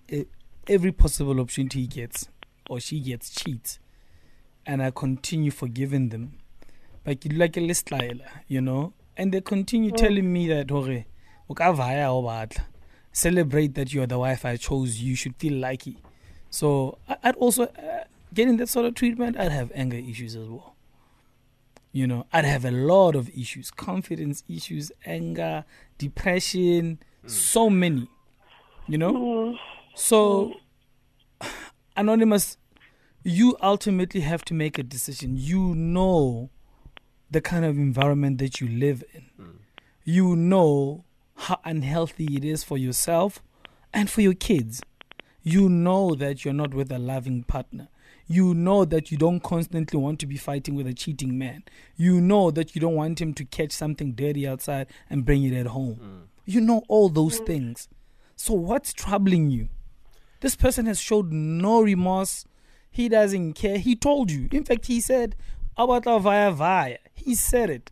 every 0.68 0.92
possible 0.92 1.40
opportunity 1.40 1.82
he 1.82 1.88
gets 1.88 2.30
or 2.72 2.80
she 2.80 3.02
gets 3.02 3.30
cheats 3.30 3.80
and 4.66 4.82
I 4.82 4.92
continue 4.92 5.52
forgiving 5.52 6.10
them, 6.10 6.40
like 7.06 7.28
like 7.32 7.58
a 7.58 7.62
list 7.62 7.92
you 8.48 8.62
know, 8.62 8.94
and 9.18 9.34
they 9.34 9.42
continue 9.42 9.92
mm. 9.92 9.98
telling 9.98 10.32
me 10.32 10.48
that 10.48 10.70
"Hore, 10.72 11.06
o 11.50 11.54
ka 11.54 11.74
vaya 11.74 12.12
o 12.12 12.24
batla." 12.24 12.64
celebrate 13.12 13.76
that 13.76 13.94
you 13.94 14.02
are 14.02 14.08
the 14.08 14.18
wife 14.18 14.46
I 14.46 14.56
chose, 14.56 15.02
you 15.02 15.16
should 15.16 15.36
feel 15.36 15.54
lucky. 15.54 15.98
So 16.50 16.98
I'd 17.24 17.36
also, 17.36 17.64
uh, 17.64 18.06
getting 18.34 18.56
that 18.58 18.70
sort 18.70 18.86
of 18.86 18.96
treatment, 18.96 19.38
I'd 19.38 19.52
have 19.52 19.70
anger 19.76 19.98
issues 19.98 20.36
as 20.36 20.48
well. 20.48 20.76
You 21.92 22.08
know, 22.08 22.26
I'd 22.32 22.46
have 22.46 22.64
a 22.64 22.72
lot 22.72 23.16
of 23.16 23.30
issues 23.38 23.70
confidence 23.70 24.44
issues, 24.48 24.94
anger, 25.06 25.66
depression, 25.98 27.00
mm. 27.26 27.30
so 27.30 27.70
many. 27.70 28.08
You 28.88 28.98
know? 28.98 29.14
Mm. 29.14 29.58
So, 29.96 30.54
Anonymous, 31.98 32.58
you 33.24 33.58
ultimately 33.62 34.22
have 34.22 34.44
to 34.46 34.54
make 34.54 34.78
a 34.78 34.84
decision. 34.84 35.36
You 35.36 35.76
know 35.76 36.50
the 37.30 37.42
kind 37.42 37.66
of 37.66 37.78
environment 37.78 38.40
that 38.40 38.60
you 38.60 38.68
live 38.68 39.04
in, 39.14 39.30
mm. 39.40 39.56
you 40.04 40.36
know 40.36 41.06
how 41.36 41.60
unhealthy 41.64 42.36
it 42.36 42.44
is 42.44 42.64
for 42.64 42.78
yourself 42.78 43.42
and 43.94 44.10
for 44.10 44.22
your 44.22 44.34
kids. 44.34 44.82
You 45.42 45.70
know 45.70 46.14
that 46.16 46.44
you're 46.46 46.54
not 46.54 46.74
with 46.74 46.92
a 46.92 47.00
loving 47.00 47.44
partner. 47.44 47.88
You 48.28 48.54
know 48.54 48.86
that 48.86 49.12
you 49.12 49.18
don't 49.18 49.42
constantly 49.42 50.00
want 50.00 50.20
to 50.20 50.28
be 50.28 50.38
fighting 50.38 50.76
with 50.76 50.88
a 50.88 50.94
cheating 50.94 51.38
man. 51.38 51.64
You 51.98 52.22
know 52.22 52.52
that 52.52 52.76
you 52.76 52.82
don't 52.82 52.96
want 52.96 53.20
him 53.20 53.34
to 53.34 53.46
catch 53.46 53.72
something 53.72 54.14
dirty 54.14 54.48
outside 54.48 54.88
and 55.10 55.26
bring 55.26 55.44
it 55.44 55.54
at 55.54 55.68
home. 55.68 56.00
Mm. 56.02 56.28
You 56.46 56.62
know 56.62 56.84
all 56.88 57.10
those 57.10 57.42
mm. 57.42 57.46
things. 57.46 57.88
So 58.36 58.54
what's 58.54 58.94
troubling 58.94 59.52
you? 59.52 59.70
This 60.40 60.56
person 60.56 60.86
has 60.86 61.00
showed 61.00 61.32
no 61.32 61.82
remorse. 61.82 62.46
He 62.92 63.08
doesn't 63.10 63.54
care. 63.54 63.78
He 63.78 63.96
told 63.96 64.30
you. 64.30 64.50
In 64.52 64.64
fact, 64.66 64.86
he 64.88 65.00
said, 65.00 65.36
Abata 65.78 66.22
via 66.22 66.52
via. 66.52 66.98
He 67.14 67.36
said 67.36 67.70
it. 67.70 67.92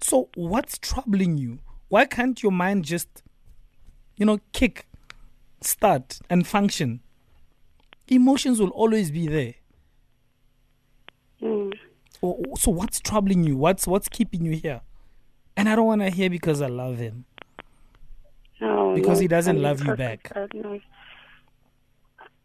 So 0.00 0.28
what's 0.36 0.78
troubling 0.78 1.36
you? 1.36 1.58
Why 1.88 2.04
can't 2.04 2.40
your 2.42 2.52
mind 2.52 2.84
just, 2.84 3.22
you 4.16 4.24
know, 4.26 4.38
kick, 4.52 4.86
start, 5.62 6.20
and 6.30 6.46
function? 6.46 7.00
Emotions 8.08 8.60
will 8.60 8.70
always 8.70 9.10
be 9.10 9.26
there. 9.26 9.54
Mm. 11.42 11.72
O- 12.22 12.42
o- 12.48 12.54
So 12.56 12.70
what's 12.70 13.00
troubling 13.00 13.42
you? 13.44 13.56
What's 13.56 13.86
what's 13.86 14.08
keeping 14.08 14.44
you 14.44 14.52
here? 14.52 14.80
And 15.56 15.68
I 15.68 15.74
don't 15.76 15.86
want 15.86 16.02
to 16.02 16.10
hear 16.10 16.30
because 16.30 16.60
I 16.62 16.66
love 16.68 16.98
him. 16.98 17.24
No, 18.60 18.94
Because 18.94 19.18
no, 19.18 19.22
he 19.22 19.28
doesn't 19.28 19.56
I'm 19.56 19.62
love 19.62 19.84
you 19.84 19.96
back. 19.96 20.32
no. 20.54 20.80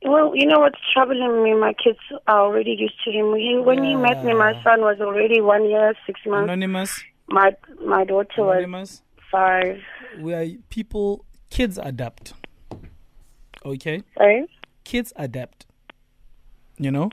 Well, 0.04 0.32
you 0.36 0.48
know 0.48 0.60
what's 0.60 0.80
troubling 0.94 1.44
me? 1.44 1.54
My 1.54 1.74
kids 1.74 2.00
are 2.28 2.40
already 2.42 2.72
used 2.78 2.96
to 3.06 3.12
him. 3.12 3.36
He, 3.36 3.58
when 3.64 3.84
he 3.84 3.96
met 3.96 4.24
me, 4.24 4.34
my 4.34 4.54
son 4.64 4.82
was 4.82 4.98
already 5.00 5.42
one 5.42 5.70
year, 5.70 5.94
six 6.08 6.20
months. 6.26 6.46
Anonymous, 6.46 7.04
My 7.30 7.52
my 7.86 8.04
daughter 8.04 8.44
was 8.68 9.04
five. 9.32 9.78
We 10.20 10.34
are 10.34 10.46
people. 10.70 11.26
Kids 11.50 11.78
adapt. 11.82 12.34
Okay, 13.66 14.02
Sorry. 14.18 14.48
kids 14.84 15.14
adapt. 15.16 15.66
You 16.78 16.90
know, 16.92 17.10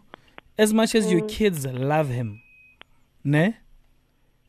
as 0.56 0.72
much 0.72 0.94
as 0.94 1.10
your 1.12 1.20
Mm. 1.20 1.28
kids 1.28 1.66
love 1.66 2.08
him, 2.08 2.40
ne? 3.22 3.56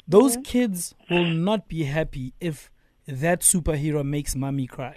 Those 0.08 0.34
Mm-hmm. 0.38 0.42
kids 0.44 0.96
will 1.10 1.26
not 1.26 1.68
be 1.68 1.84
happy 1.84 2.34
if 2.40 2.72
that 3.06 3.42
superhero 3.42 4.04
makes 4.06 4.36
mommy 4.36 4.66
cry 4.66 4.96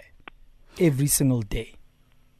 every 0.79 1.07
single 1.07 1.41
day. 1.41 1.73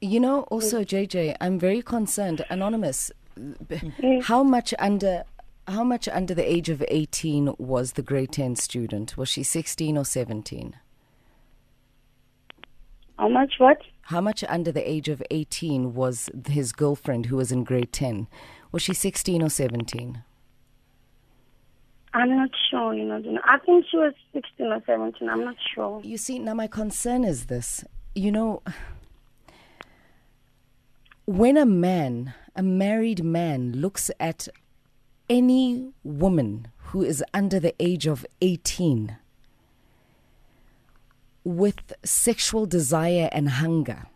You 0.03 0.19
know, 0.19 0.41
mm. 0.41 0.48
also 0.51 0.83
JJ, 0.83 1.38
I'm 1.39 1.57
very 1.57 1.81
concerned. 1.81 2.43
Anonymous, 2.50 3.10
mm. 3.39 3.55
Mm. 3.69 4.22
how 4.24 4.43
much 4.43 4.74
under 4.77 5.24
how 5.65 5.86
much 5.86 6.10
under 6.10 6.33
the 6.33 6.43
age 6.43 6.67
of 6.67 6.83
18 6.89 7.55
was 7.57 7.93
the 7.93 8.01
grade 8.01 8.33
10 8.33 8.57
student? 8.57 9.15
Was 9.15 9.29
she 9.29 9.43
16 9.43 9.98
or 9.98 10.03
17? 10.03 10.75
How 13.17 13.29
much? 13.29 13.53
What? 13.60 13.77
How 14.01 14.19
much 14.19 14.43
under 14.50 14.74
the 14.74 14.88
age 14.88 15.07
of 15.07 15.24
18 15.31 15.93
was 15.93 16.29
his 16.50 16.74
girlfriend 16.74 17.27
who 17.27 17.38
was 17.38 17.53
in 17.53 17.63
grade 17.63 17.93
10? 17.93 18.27
Was 18.74 18.81
she 18.81 18.93
16 18.93 19.41
or 19.41 19.50
17? 19.50 20.22
I'm 22.13 22.36
not 22.36 22.50
sure. 22.69 22.93
You 22.93 23.05
know, 23.05 23.17
you 23.17 23.31
know. 23.31 23.41
I 23.45 23.57
think 23.60 23.86
she 23.89 23.98
was 23.98 24.13
sixteen 24.33 24.67
or 24.67 24.83
seventeen. 24.86 25.29
I'm 25.29 25.43
not 25.43 25.55
sure. 25.74 26.00
You 26.03 26.17
see, 26.17 26.38
now 26.38 26.53
my 26.53 26.67
concern 26.67 27.24
is 27.24 27.48
this. 27.48 27.83
You 28.13 28.31
know, 28.31 28.62
when 31.25 31.58
a 31.58 31.65
man, 31.65 32.34
a 32.56 32.63
married 32.63 33.24
man, 33.24 33.74
looks 33.74 34.12
at 34.20 34.48
any 35.30 35.92
woman 36.03 36.68
who 36.77 37.03
is 37.03 37.24
under 37.34 37.60
the 37.60 37.74
age 37.80 38.06
of 38.06 38.25
18 38.42 39.18
with 41.44 41.94
sexual 42.03 42.65
desire 42.65 43.30
and 43.32 43.50
hunger, 43.50 44.08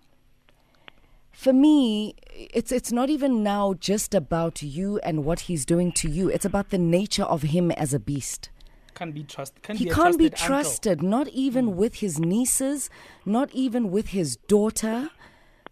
for 1.31 1.53
me, 1.53 2.15
it's 2.33 2.71
it's 2.71 2.91
not 2.91 3.11
even 3.11 3.43
now 3.43 3.75
just 3.75 4.15
about 4.15 4.63
you 4.63 4.97
and 5.03 5.23
what 5.23 5.41
he's 5.41 5.65
doing 5.65 5.91
to 5.91 6.09
you. 6.09 6.29
It's 6.29 6.45
about 6.45 6.71
the 6.71 6.79
nature 6.79 7.25
of 7.25 7.43
him 7.43 7.69
as 7.71 7.93
a 7.93 7.99
beast. 7.99 8.49
Can't 8.95 9.13
be 9.13 9.23
trusted. 9.23 9.61
Can't 9.61 9.77
He 9.77 9.85
be 9.85 9.91
can't 9.91 10.17
be 10.17 10.29
trusted 10.31 10.41
uncle. 10.41 10.47
trusted, 10.47 11.03
not 11.03 11.27
even 11.27 11.65
hmm. 11.65 11.75
with 11.75 11.95
his 11.95 12.17
nieces, 12.17 12.89
not 13.23 13.51
even 13.53 13.91
with 13.91 14.07
his 14.07 14.37
daughter. 14.47 15.11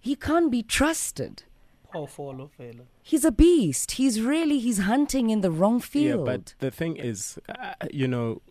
He 0.06 0.16
can't 0.16 0.52
be 0.52 0.62
trusted. 0.62 1.44
Phoofolo 1.92 2.50
fela. 2.60 2.82
He's 3.02 3.26
a 3.26 3.32
beast. 3.32 3.94
He's 3.94 4.22
really 4.22 4.60
he's 4.60 4.78
hunting 4.80 5.32
in 5.32 5.42
the 5.42 5.50
wrong 5.50 5.80
field. 5.80 6.28
Yeah, 6.28 6.34
but 6.38 6.54
the 6.60 6.70
thing 6.70 6.98
is, 6.98 7.40
uh, 7.50 7.74
you 7.92 8.08
know, 8.08 8.42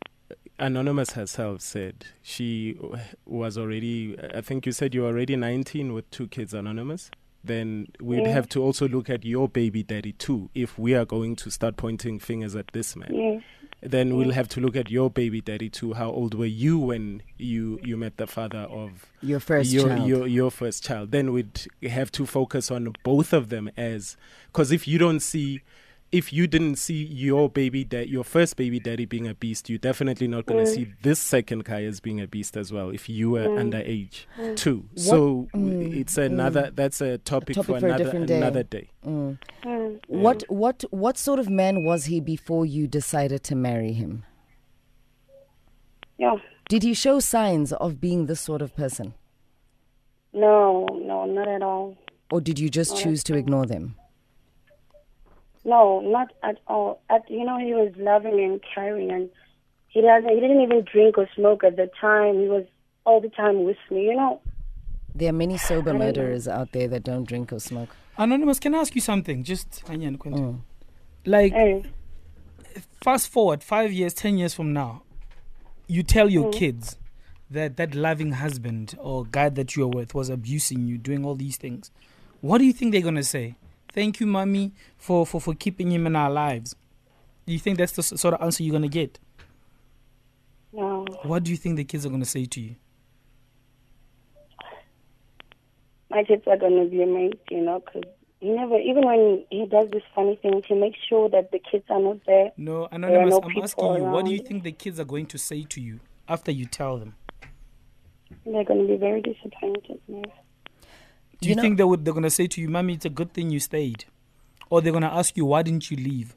Anonymous 0.58 1.11
herself 1.12 1.61
said 1.61 2.06
she 2.23 2.76
was 3.25 3.56
already. 3.56 4.16
I 4.34 4.40
think 4.40 4.66
you 4.66 4.73
said 4.73 4.94
you 4.94 5.02
were 5.02 5.08
already 5.08 5.37
19 5.37 5.92
with 5.92 6.11
two 6.11 6.26
kids, 6.26 6.54
Anonymous. 6.54 7.11
Then 7.44 7.88
we'd 8.00 8.23
Yeah. 8.26 8.32
have 8.32 8.49
to 8.50 8.62
also 8.62 8.88
look 8.88 9.08
at 9.11 9.25
your 9.25 9.49
baby 9.49 9.82
daddy 9.84 10.12
too. 10.12 10.50
If 10.54 10.76
we 10.78 10.94
are 10.94 11.04
going 11.04 11.37
to 11.37 11.50
start 11.50 11.76
pointing 11.76 12.18
fingers 12.18 12.56
at 12.56 12.68
this 12.73 12.96
man, 12.96 13.11
Yes. 13.14 13.42
Then 13.85 14.17
we'll 14.17 14.33
have 14.33 14.49
to 14.49 14.61
look 14.61 14.76
at 14.76 14.91
your 14.91 15.11
baby 15.11 15.41
daddy 15.41 15.69
too. 15.69 15.93
How 15.93 16.11
old 16.11 16.35
were 16.35 16.47
you 16.47 16.79
when 16.79 17.23
you 17.37 17.79
you 17.83 17.97
met 17.97 18.17
the 18.17 18.26
father 18.26 18.67
of 18.71 19.07
your 19.21 19.41
first 19.41 19.71
your, 19.71 19.88
child. 19.88 20.09
your 20.09 20.26
your 20.26 20.50
first 20.50 20.85
child? 20.85 21.11
Then 21.11 21.33
we'd 21.33 21.67
have 21.83 22.11
to 22.12 22.26
focus 22.26 22.71
on 22.71 22.95
both 23.03 23.33
of 23.33 23.50
them 23.50 23.71
as 23.76 24.17
because 24.47 24.73
if 24.73 24.88
you 24.88 24.99
don't 24.99 25.21
see. 25.21 25.61
If 26.14 26.33
you 26.33 26.47
didn't 26.47 26.76
see 26.76 27.02
your 27.04 27.49
baby 27.49 27.83
dad, 27.83 28.09
your 28.09 28.23
first 28.23 28.56
baby 28.56 28.78
daddy 28.78 29.04
being 29.04 29.26
a 29.26 29.35
beast, 29.35 29.68
you're 29.68 29.80
definitely 29.80 30.28
not 30.28 30.47
going 30.47 30.64
to 30.64 30.71
Mm. 30.71 30.75
see 30.75 30.87
this 31.02 31.18
second 31.18 31.64
guy 31.64 31.83
as 31.85 31.99
being 31.99 32.21
a 32.21 32.28
beast 32.28 32.56
as 32.56 32.73
well. 32.73 32.90
If 32.90 33.09
you 33.09 33.30
were 33.30 33.49
Mm. 33.49 33.59
underage 33.73 34.26
Mm. 34.38 34.56
too, 34.56 34.85
What- 34.92 35.00
so 35.00 35.49
mm, 35.54 35.92
it's 35.97 36.16
another. 36.16 36.71
That's 36.73 37.00
a 37.00 37.18
topic, 37.18 37.56
Topic 37.56 37.66
for 37.66 37.80
for 37.80 37.87
another 37.87 38.25
day. 38.26 38.37
another 38.37 38.62
day. 38.62 38.90
Mm. 39.04 39.38
Mm. 39.64 40.00
What 40.06 40.44
what 40.49 40.85
what 40.90 41.18
sort 41.18 41.40
of 41.40 41.50
man 41.50 41.83
was 41.85 42.04
he 42.04 42.21
before 42.21 42.64
you 42.64 42.87
decided 42.87 43.42
to 43.44 43.56
marry 43.56 43.92
him? 43.92 44.23
Yeah. 46.16 46.37
Did 46.68 46.85
he 46.85 46.94
show 46.94 47.18
signs 47.18 47.73
of 47.73 48.00
being 48.00 48.26
this 48.26 48.40
sort 48.40 48.62
of 48.62 48.75
person, 48.76 49.14
No, 50.33 50.87
no, 50.92 51.26
not 51.26 51.49
at 51.49 51.62
all. 51.62 51.97
or 52.30 52.40
did 52.40 52.59
you 52.61 52.71
just 52.71 52.97
choose 52.97 53.25
to 53.25 53.35
ignore 53.37 53.66
them? 53.66 53.97
No, 55.64 56.00
not 56.00 56.33
at 56.42 56.59
all. 56.66 57.00
At 57.09 57.28
you 57.30 57.44
know, 57.44 57.59
he 57.59 57.73
was 57.75 57.92
loving 57.97 58.38
and 58.42 58.61
caring, 58.75 59.11
and 59.11 59.30
he 59.88 60.00
doesn't. 60.02 60.28
He 60.28 60.40
didn't 60.40 60.61
even 60.61 60.85
drink 60.90 61.16
or 61.18 61.28
smoke 61.35 61.64
at 61.64 61.76
the 61.76 61.90
time. 62.00 62.40
He 62.40 62.49
was 62.49 62.64
all 63.04 63.21
the 63.21 63.30
time 63.30 63.64
with 63.64 63.78
me. 63.90 64.04
You 64.04 64.16
know. 64.16 64.40
There 65.14 65.28
are 65.28 65.33
many 65.33 65.56
sober 65.59 65.90
I 65.90 65.92
know. 65.92 65.99
murderers 66.00 66.49
out 66.49 66.73
there 66.73 66.88
that 66.88 67.04
don't 67.04 67.25
drink 67.25 67.52
or 67.52 67.61
smoke. 67.61 67.94
Anonymous, 68.18 68.59
can 68.59 68.75
I 68.75 68.78
ask 68.78 68.94
you 68.94 69.00
something? 69.00 69.44
Just 69.44 69.85
Anyan, 69.87 70.18
Quentin. 70.18 70.44
Mm. 70.44 70.61
like 71.25 71.52
Hey. 71.52 71.85
fast 73.02 73.28
forward 73.30 73.62
five 73.62 73.92
years, 73.92 74.12
ten 74.14 74.37
years 74.38 74.54
from 74.54 74.73
now, 74.73 75.02
you 75.87 76.02
tell 76.02 76.28
your 76.28 76.50
kids 76.52 76.99
that 77.50 77.76
that 77.76 77.94
loving 77.94 78.33
husband 78.33 78.97
or 78.99 79.25
guy 79.25 79.49
that 79.49 79.76
you're 79.76 79.88
with 79.88 80.14
was 80.14 80.28
abusing 80.28 80.87
you, 80.87 80.99
doing 80.99 81.25
all 81.25 81.35
these 81.37 81.56
things. 81.56 81.90
What 82.40 82.59
do 82.59 82.64
you 82.64 82.73
think 82.73 82.92
they're 82.92 83.00
gonna 83.00 83.23
say? 83.23 83.54
Thank 83.94 84.18
you, 84.18 84.26
mommy, 84.26 84.72
for 84.98 85.24
for 85.24 85.40
for 85.40 85.54
keeping 85.54 85.92
him 85.92 86.04
in 86.08 86.16
our 86.16 86.30
lives. 86.30 86.74
Do 87.46 87.52
you 87.52 87.60
think 87.60 87.78
that's 87.78 87.92
the 87.92 88.02
sort 88.02 88.34
of 88.34 88.42
answer 88.42 88.64
you're 88.64 88.72
gonna 88.72 88.88
get? 88.88 89.20
No. 90.72 91.06
What 91.22 91.44
do 91.44 91.52
you 91.52 91.56
think 91.56 91.76
the 91.76 91.84
kids 91.84 92.04
are 92.04 92.08
gonna 92.08 92.24
say 92.24 92.44
to 92.44 92.60
you? 92.60 92.74
My 96.10 96.24
kids 96.24 96.42
are 96.48 96.56
gonna 96.56 96.86
be 96.86 97.02
amazed, 97.04 97.36
you 97.52 97.60
know, 97.60 97.78
because 97.78 98.02
he 98.40 98.50
never. 98.50 98.80
Even 98.80 99.06
when 99.06 99.44
he 99.48 99.64
does 99.66 99.88
this 99.90 100.02
funny 100.12 100.34
thing, 100.42 100.60
he 100.66 100.74
makes 100.74 100.98
sure 101.08 101.28
that 101.28 101.52
the 101.52 101.60
kids 101.60 101.84
are 101.88 102.00
not 102.00 102.18
there. 102.26 102.50
No, 102.56 102.88
anonymous. 102.90 103.30
no 103.30 103.42
I'm 103.44 103.62
asking 103.62 103.94
you. 103.94 104.02
What 104.02 104.24
do 104.24 104.32
you 104.32 104.40
think 104.40 104.64
the 104.64 104.72
kids 104.72 104.98
are 104.98 105.04
going 105.04 105.26
to 105.26 105.38
say 105.38 105.62
to 105.62 105.80
you 105.80 106.00
after 106.28 106.50
you 106.50 106.66
tell 106.66 106.98
them? 106.98 107.14
They're 108.44 108.64
gonna 108.64 108.88
be 108.88 108.96
very 108.96 109.22
disappointed. 109.22 110.00
Do 111.41 111.49
You 111.49 111.50
you, 111.50 111.57
know- 111.57 111.62
think 111.62 111.76
they 111.79 111.85
would 111.85 112.05
they're 112.05 112.14
gonna 112.14 112.31
say 112.31 112.47
to 112.47 112.61
you, 112.61 112.69
"Mommy, 112.69 112.95
it's 112.95 113.05
a 113.05 113.11
good 113.11 113.33
thing 113.33 113.50
you 113.50 113.61
stayed," 113.61 114.05
or 114.71 114.81
they're 114.81 114.93
gonna 114.93 115.07
ask 115.12 115.37
you, 115.37 115.45
"Why 115.45 115.62
didn't 115.62 115.91
you 115.91 115.97
leave?" 115.97 116.37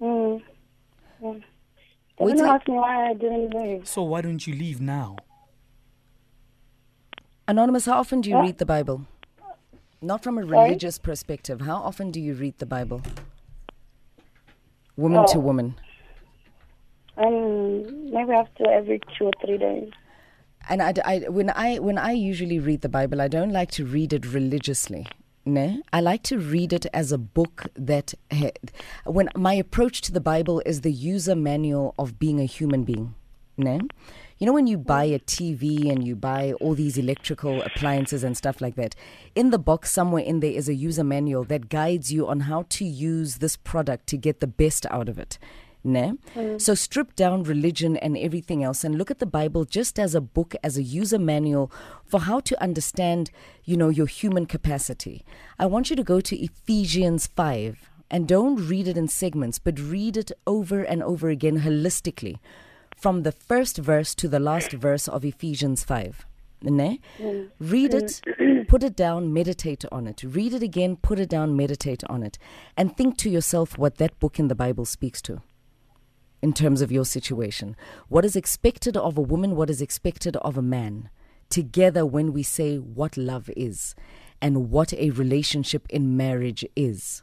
Mm. 0.00 0.42
yeah. 1.22 1.32
They're 2.18 2.28
gonna 2.36 2.48
ask 2.48 2.68
me 2.68 2.74
why 2.74 3.10
I 3.10 3.14
didn't 3.14 3.50
leave. 3.54 3.88
So 3.88 4.02
why 4.02 4.20
don't 4.20 4.46
you 4.46 4.54
leave 4.54 4.80
now? 4.80 5.16
Anonymous, 7.46 7.86
how 7.86 7.98
often 7.98 8.20
do 8.20 8.30
you 8.30 8.36
What? 8.36 8.42
read 8.44 8.58
the 8.58 8.66
Bible? 8.66 9.06
Not 10.00 10.22
from 10.22 10.38
a 10.38 10.42
Sorry? 10.42 10.68
religious 10.68 10.98
perspective. 10.98 11.62
How 11.62 11.76
often 11.76 12.10
do 12.10 12.20
you 12.20 12.34
read 12.34 12.58
the 12.58 12.66
Bible? 12.66 13.02
Woman 14.96 15.26
to 15.28 15.38
Oh. 15.38 15.40
woman. 15.40 15.74
Um, 17.16 18.10
maybe 18.10 18.32
after 18.32 18.70
every 18.70 19.00
two 19.16 19.26
or 19.26 19.32
three 19.44 19.58
days. 19.58 19.90
And 20.68 20.82
I, 20.82 20.94
I- 21.04 21.28
when 21.28 21.50
I 21.50 21.78
when 21.78 21.98
I 21.98 22.12
usually 22.12 22.58
read 22.58 22.80
the 22.82 22.88
Bible, 22.88 23.20
I 23.20 23.28
don't 23.28 23.52
like 23.52 23.70
to 23.72 23.84
read 23.84 24.12
it 24.12 24.26
religiously. 24.32 25.06
No, 25.46 25.82
I 25.92 26.00
like 26.00 26.22
to 26.24 26.38
read 26.38 26.72
it 26.72 26.86
as 26.94 27.12
a 27.12 27.18
book 27.18 27.66
that. 27.74 28.14
ha- 28.32 28.56
When 29.04 29.28
my 29.36 29.52
approach 29.54 30.00
to 30.02 30.12
the 30.12 30.20
Bible 30.20 30.62
is 30.64 30.80
the 30.80 30.92
user 30.92 31.34
manual 31.36 31.94
of 31.98 32.18
being 32.18 32.40
a 32.40 32.44
human 32.46 32.84
being. 32.84 33.14
No, 33.56 33.78
you 34.38 34.46
know 34.46 34.52
when 34.52 34.66
you 34.66 34.76
buy 34.78 35.04
a 35.04 35.18
TV 35.20 35.88
and 35.92 36.04
you 36.04 36.16
buy 36.16 36.54
all 36.54 36.74
these 36.74 36.98
electrical 36.98 37.62
appliances 37.62 38.24
and 38.24 38.36
stuff 38.36 38.60
like 38.60 38.74
that. 38.76 38.96
In 39.36 39.50
the 39.50 39.58
box 39.60 39.92
somewhere 39.92 40.24
in 40.24 40.40
there 40.40 40.50
is 40.50 40.68
a 40.68 40.74
user 40.74 41.04
manual 41.04 41.44
that 41.44 41.68
guides 41.68 42.12
you 42.12 42.26
on 42.26 42.40
how 42.40 42.64
to 42.70 42.84
use 42.84 43.36
this 43.36 43.56
product 43.56 44.08
to 44.08 44.16
get 44.16 44.40
the 44.40 44.48
best 44.48 44.86
out 44.90 45.08
of 45.08 45.18
it. 45.20 45.38
Ne? 45.86 46.14
Mm. 46.34 46.58
So 46.58 46.74
strip 46.74 47.14
down 47.14 47.42
religion 47.42 47.98
and 47.98 48.16
everything 48.16 48.64
else 48.64 48.84
and 48.84 48.96
look 48.96 49.10
at 49.10 49.18
the 49.18 49.26
Bible 49.26 49.66
just 49.66 49.98
as 49.98 50.14
a 50.14 50.20
book, 50.20 50.54
as 50.64 50.78
a 50.78 50.82
user 50.82 51.18
manual 51.18 51.70
for 52.06 52.20
how 52.20 52.40
to 52.40 52.62
understand, 52.62 53.30
you 53.64 53.76
know, 53.76 53.90
your 53.90 54.06
human 54.06 54.46
capacity. 54.46 55.26
I 55.58 55.66
want 55.66 55.90
you 55.90 55.96
to 55.96 56.02
go 56.02 56.22
to 56.22 56.36
Ephesians 56.36 57.26
5 57.26 57.90
and 58.10 58.26
don't 58.26 58.66
read 58.66 58.88
it 58.88 58.96
in 58.96 59.08
segments, 59.08 59.58
but 59.58 59.78
read 59.78 60.16
it 60.16 60.32
over 60.46 60.82
and 60.82 61.02
over 61.02 61.28
again 61.28 61.60
holistically 61.60 62.38
from 62.96 63.22
the 63.22 63.32
first 63.32 63.76
verse 63.76 64.14
to 64.14 64.26
the 64.26 64.40
last 64.40 64.72
verse 64.72 65.06
of 65.06 65.22
Ephesians 65.22 65.84
5. 65.84 66.24
Ne? 66.62 66.98
Mm. 67.18 67.50
Read 67.60 67.92
it, 67.92 68.22
mm. 68.40 68.66
put 68.68 68.82
it 68.82 68.96
down, 68.96 69.34
meditate 69.34 69.84
on 69.92 70.06
it. 70.06 70.22
Read 70.22 70.54
it 70.54 70.62
again, 70.62 70.96
put 70.96 71.18
it 71.18 71.28
down, 71.28 71.54
meditate 71.54 72.04
on 72.04 72.22
it. 72.22 72.38
And 72.74 72.96
think 72.96 73.18
to 73.18 73.28
yourself 73.28 73.76
what 73.76 73.98
that 73.98 74.18
book 74.18 74.38
in 74.38 74.48
the 74.48 74.54
Bible 74.54 74.86
speaks 74.86 75.20
to 75.22 75.42
in 76.44 76.52
terms 76.52 76.82
of 76.82 76.92
your 76.92 77.06
situation. 77.06 77.74
What 78.08 78.22
is 78.22 78.36
expected 78.36 78.98
of 78.98 79.16
a 79.16 79.22
woman, 79.22 79.56
what 79.56 79.70
is 79.70 79.80
expected 79.80 80.36
of 80.36 80.58
a 80.58 80.62
man, 80.62 81.08
together 81.48 82.04
when 82.04 82.34
we 82.34 82.42
say 82.42 82.76
what 82.76 83.16
love 83.16 83.48
is 83.56 83.94
and 84.42 84.70
what 84.70 84.92
a 84.92 85.08
relationship 85.08 85.86
in 85.88 86.18
marriage 86.18 86.62
is. 86.76 87.22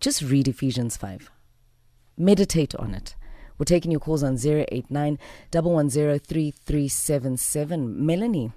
Just 0.00 0.22
read 0.22 0.48
Ephesians 0.48 0.96
5. 0.96 1.30
Meditate 2.16 2.74
on 2.74 2.94
it. 2.94 3.14
We're 3.58 3.64
taking 3.64 3.92
your 3.92 4.00
calls 4.00 4.24
on 4.24 4.36
089 4.44 5.20
110 5.52 6.18
3377. 6.18 8.06
Melanie. 8.06 8.50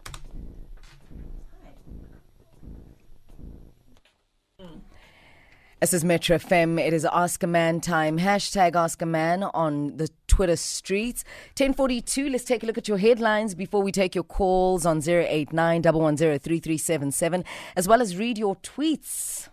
This 5.81 5.95
is 5.95 6.05
Metro 6.05 6.37
FM. 6.37 6.79
It 6.79 6.93
is 6.93 7.05
Ask 7.05 7.41
a 7.41 7.47
Man 7.47 7.81
time. 7.81 8.19
Hashtag 8.19 8.75
Ask 8.75 9.01
a 9.01 9.05
Man 9.07 9.41
on 9.41 9.97
the 9.97 10.09
Twitter 10.27 10.55
streets. 10.55 11.23
1042. 11.57 12.29
Let's 12.29 12.43
take 12.43 12.61
a 12.61 12.67
look 12.67 12.77
at 12.77 12.87
your 12.87 12.99
headlines 12.99 13.55
before 13.55 13.81
we 13.81 13.91
take 13.91 14.13
your 14.13 14.23
calls 14.23 14.85
on 14.85 15.01
089 15.01 15.81
110 15.81 17.43
as 17.75 17.87
well 17.87 17.99
as 17.99 18.15
read 18.15 18.37
your 18.37 18.57
tweets. 18.57 19.49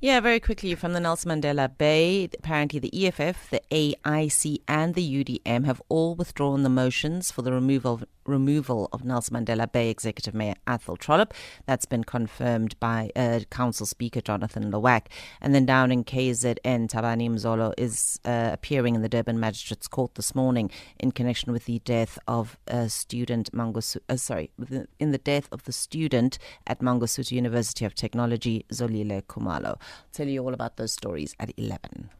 Yeah, 0.00 0.20
very 0.20 0.40
quickly 0.40 0.74
from 0.74 0.94
the 0.94 1.00
Nelson 1.00 1.32
Mandela 1.32 1.76
Bay. 1.76 2.30
Apparently, 2.38 2.78
the 2.78 3.06
EFF, 3.06 3.50
the 3.50 3.60
AIC, 3.70 4.62
and 4.66 4.94
the 4.94 5.24
UDM 5.24 5.66
have 5.66 5.82
all 5.90 6.14
withdrawn 6.14 6.62
the 6.62 6.70
motions 6.70 7.30
for 7.30 7.42
the 7.42 7.52
removal 7.52 7.94
of, 7.94 8.04
removal 8.28 8.88
of 8.92 9.04
Nelson 9.04 9.44
Mandela 9.44 9.70
Bay 9.70 9.90
Executive 9.90 10.34
Mayor 10.34 10.54
Athol 10.66 10.96
Trollip. 10.96 11.32
That's 11.66 11.86
been 11.86 12.04
confirmed 12.04 12.78
by 12.78 13.10
uh, 13.16 13.40
Council 13.50 13.86
Speaker 13.86 14.20
Jonathan 14.20 14.70
Lawack. 14.70 15.06
And 15.40 15.54
then 15.54 15.66
down 15.66 15.90
in 15.90 16.04
KZN, 16.04 16.88
Thabani 16.88 17.30
Mzolo 17.30 17.72
is 17.76 18.20
uh, 18.24 18.50
appearing 18.52 18.94
in 18.94 19.02
the 19.02 19.08
Durban 19.08 19.40
Magistrates 19.40 19.88
Court 19.88 20.14
this 20.14 20.34
morning 20.34 20.70
in 20.98 21.12
connection 21.12 21.52
with 21.52 21.64
the 21.64 21.80
death 21.80 22.18
of 22.28 22.58
a 22.66 22.88
student, 22.88 23.50
Mangosu, 23.52 23.98
uh, 24.08 24.16
sorry, 24.16 24.50
in 24.98 25.10
the 25.10 25.18
death 25.18 25.48
of 25.50 25.64
the 25.64 25.72
student 25.72 26.38
at 26.66 26.80
Mangosuthu 26.80 27.32
University 27.32 27.84
of 27.84 27.94
Technology, 27.94 28.64
Zolile 28.72 29.22
Khumalo. 29.22 29.66
I'll 29.66 29.80
tell 30.12 30.28
you 30.28 30.44
all 30.44 30.54
about 30.54 30.76
those 30.76 30.92
stories 30.92 31.34
at 31.40 31.52
11. 31.56 32.10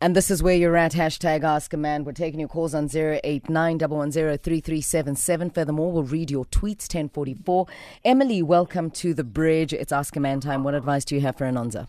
And 0.00 0.14
this 0.14 0.30
is 0.30 0.42
where 0.42 0.54
you're 0.54 0.76
at. 0.76 0.92
Hashtag 0.92 1.42
Ask 1.42 1.72
a 1.72 1.76
Man. 1.78 2.04
We're 2.04 2.12
taking 2.12 2.38
your 2.38 2.50
calls 2.50 2.74
on 2.74 2.90
089 2.94 3.78
3377. 3.78 5.50
Furthermore, 5.50 5.90
we'll 5.90 6.02
read 6.02 6.30
your 6.30 6.44
tweets 6.44 6.82
1044. 6.94 7.66
Emily, 8.04 8.42
welcome 8.42 8.90
to 8.90 9.14
the 9.14 9.24
bridge. 9.24 9.72
It's 9.72 9.92
Ask 9.92 10.14
a 10.16 10.20
Man 10.20 10.40
time. 10.40 10.64
What 10.64 10.74
advice 10.74 11.06
do 11.06 11.14
you 11.14 11.22
have 11.22 11.36
for 11.36 11.46
Anonza? 11.46 11.88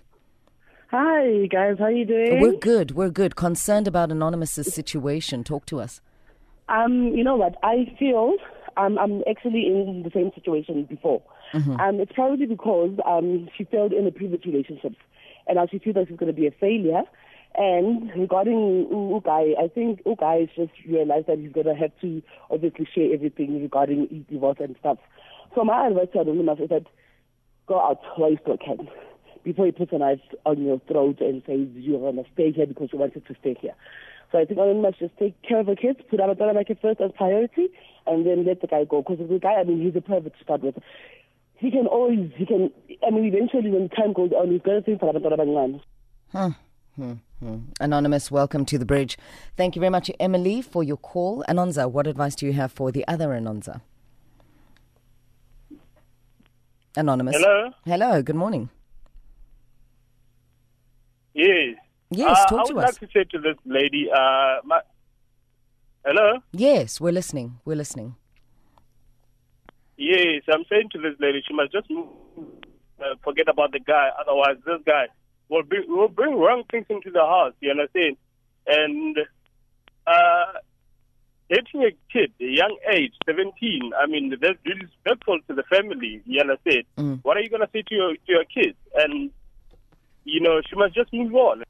Hi 0.90 1.48
guys, 1.48 1.76
how 1.80 1.88
you 1.88 2.06
doing? 2.06 2.40
We're 2.40 2.54
good. 2.54 2.92
We're 2.92 3.10
good. 3.10 3.36
Concerned 3.36 3.90
about 3.90 4.10
Anonymous's 4.10 4.74
situation. 4.74 5.44
Talk 5.44 5.66
to 5.66 5.82
us. 5.82 6.00
Um, 6.70 7.10
you 7.10 7.26
know 7.26 7.36
what? 7.36 7.56
I 7.62 7.94
feel 8.00 8.36
um, 8.78 8.98
I'm 8.98 9.22
actually 9.30 9.68
in 9.68 10.04
the 10.06 10.12
same 10.14 10.32
situation 10.34 10.86
before. 10.86 11.22
Um, 11.54 12.00
it's 12.00 12.12
probably 12.14 12.46
because 12.46 12.92
um, 13.06 13.50
she 13.58 13.66
failed 13.66 13.92
in 13.92 14.06
the 14.06 14.12
previous 14.12 14.46
relationship. 14.46 14.94
and 15.48 15.56
now 15.56 15.68
she 15.70 15.80
feels 15.80 15.96
like 15.96 16.08
she's 16.08 16.18
going 16.18 16.34
to 16.34 16.40
be 16.42 16.48
a 16.48 16.52
failure. 16.52 17.04
And 17.58 18.12
regarding 18.16 18.88
Ugai, 18.92 19.60
I 19.60 19.68
think 19.68 20.04
Ugai 20.04 20.42
has 20.42 20.50
just 20.56 20.86
realized 20.88 21.26
that 21.26 21.40
he's 21.40 21.52
going 21.52 21.66
to 21.66 21.74
have 21.74 21.92
to 22.02 22.22
obviously 22.52 22.88
share 22.94 23.12
everything 23.12 23.60
regarding 23.60 24.08
his 24.12 24.24
divorce 24.30 24.58
and 24.60 24.76
stuff. 24.80 25.00
So 25.56 25.64
my 25.64 25.88
advice 25.88 26.10
to 26.14 26.22
Anonymous 26.22 26.60
is 26.60 26.70
that 26.70 26.86
go 27.66 27.82
out 27.82 28.00
while 28.16 28.30
you 28.30 28.38
still. 28.44 28.58
Before 29.44 29.66
he 29.66 29.72
puts 29.72 29.92
a 29.92 29.98
knife 29.98 30.20
on 30.46 30.62
your 30.64 30.80
throat 30.88 31.20
and 31.20 31.42
says 31.48 31.68
you're 31.74 32.00
going 32.00 32.24
to 32.24 32.30
stay 32.34 32.52
here 32.52 32.68
because 32.68 32.90
you 32.94 33.00
wanted 33.00 33.26
to 33.26 33.36
stay 33.40 33.58
here. 33.60 33.74
So 34.32 34.38
I 34.38 34.46
think 34.46 34.60
Anonymous 34.60 34.96
just 35.00 35.18
take 35.18 35.42
care 35.42 35.60
of 35.60 35.66
the 35.66 35.76
kids, 35.76 36.00
put 36.12 36.20
Abatala 36.20 36.54
like 36.54 36.68
first 36.80 37.02
as 37.02 37.12
priority, 37.18 37.70
and 38.06 38.24
then 38.24 38.46
let 38.46 38.62
the 38.62 38.68
guy 38.68 38.84
go. 38.84 39.02
Because 39.02 39.28
the 39.28 39.40
guy, 39.40 39.54
I 39.54 39.64
mean, 39.64 39.82
he's 39.82 39.96
a 39.96 40.02
pervert 40.02 40.38
to 40.38 40.44
start 40.44 40.62
with. 40.62 40.76
He 41.56 41.72
can 41.72 41.88
always, 41.88 42.30
he 42.36 42.46
can, 42.46 42.70
I 43.06 43.10
mean, 43.10 43.26
eventually 43.26 43.72
when 43.72 43.90
time 43.90 44.14
goes 44.14 44.32
on, 44.32 44.52
he's 44.52 44.62
going 44.62 44.78
to 44.78 44.86
think 44.86 45.00
for 45.00 45.12
Abatala 45.12 45.40
Banglan. 45.40 45.82
Huh. 46.32 46.50
Hmm. 46.96 47.14
Hmm. 47.40 47.58
Anonymous, 47.80 48.32
welcome 48.32 48.66
to 48.66 48.78
the 48.80 48.86
bridge. 48.86 49.16
Thank 49.56 49.76
you 49.76 49.80
very 49.80 49.92
much, 49.92 50.10
Emily, 50.20 50.62
for 50.62 50.84
your 50.84 50.98
call. 50.98 51.44
Anonza, 51.48 51.90
what 51.90 52.08
advice 52.08 52.36
do 52.36 52.48
you 52.48 52.54
have 52.54 52.72
for 52.72 52.92
the 52.92 53.08
other 53.08 53.28
Anonza? 53.30 53.82
Anonymous. 56.96 57.36
Hello? 57.38 57.70
Hello, 57.86 58.22
good 58.24 58.36
morning. 58.36 58.70
Yes. 61.36 61.76
Yes, 62.10 62.38
Uh, 62.40 62.46
talk 62.48 62.60
I 62.62 62.68
to 62.70 62.74
would 62.74 62.84
us. 62.86 62.92
like 63.02 63.12
to 63.12 63.20
say 63.20 63.24
to 63.26 63.40
this 63.40 63.56
lady, 63.66 64.10
uh, 64.12 64.56
my, 64.64 64.82
hello? 66.04 66.40
Yes, 66.54 67.00
we're 67.00 67.12
listening. 67.12 67.60
We're 67.66 67.76
listening. 67.76 68.16
Yes, 69.98 70.42
I'm 70.52 70.64
saying 70.70 70.90
to 70.94 70.98
this 71.00 71.14
lady, 71.20 71.44
she 71.48 71.54
must 71.54 71.72
just 71.72 71.86
uh, 71.92 73.16
forget 73.24 73.48
about 73.48 73.74
the 73.74 73.80
guy. 73.80 74.10
Otherwise, 74.20 74.56
this 74.66 74.82
guy 74.88 75.06
will 75.50 75.64
bring, 75.64 75.84
will 75.88 76.08
bring 76.08 76.36
wrong 76.36 76.64
things 76.72 76.86
into 76.90 77.12
the 77.12 77.22
house, 77.22 77.54
you 77.60 77.72
understand? 77.72 78.18
And 78.66 79.18
uh, 80.06 80.46
dating 81.50 81.84
a 81.84 81.92
kid, 82.12 82.32
a 82.40 82.46
young 82.46 82.78
age, 82.92 83.14
17, 83.26 83.92
I 83.98 84.08
mean, 84.08 84.36
that's 84.42 84.58
disrespectful 84.66 85.40
to 85.48 85.56
the 85.56 85.64
family, 85.64 86.22
you 86.26 86.42
understand? 86.42 86.84
Mm. 86.98 87.20
What 87.24 87.38
are 87.38 87.42
you 87.42 87.50
going 87.50 87.62
to 87.62 87.70
say 87.72 87.84
to 87.84 87.96
your, 87.96 88.14
to 88.14 88.20
your 88.28 88.44
kids? 88.46 88.78
And, 88.96 89.32
you 90.24 90.42
know, 90.42 90.62
she 90.68 90.76
must 90.76 90.94
just 90.94 91.14
move 91.14 91.34
on. 91.34 91.64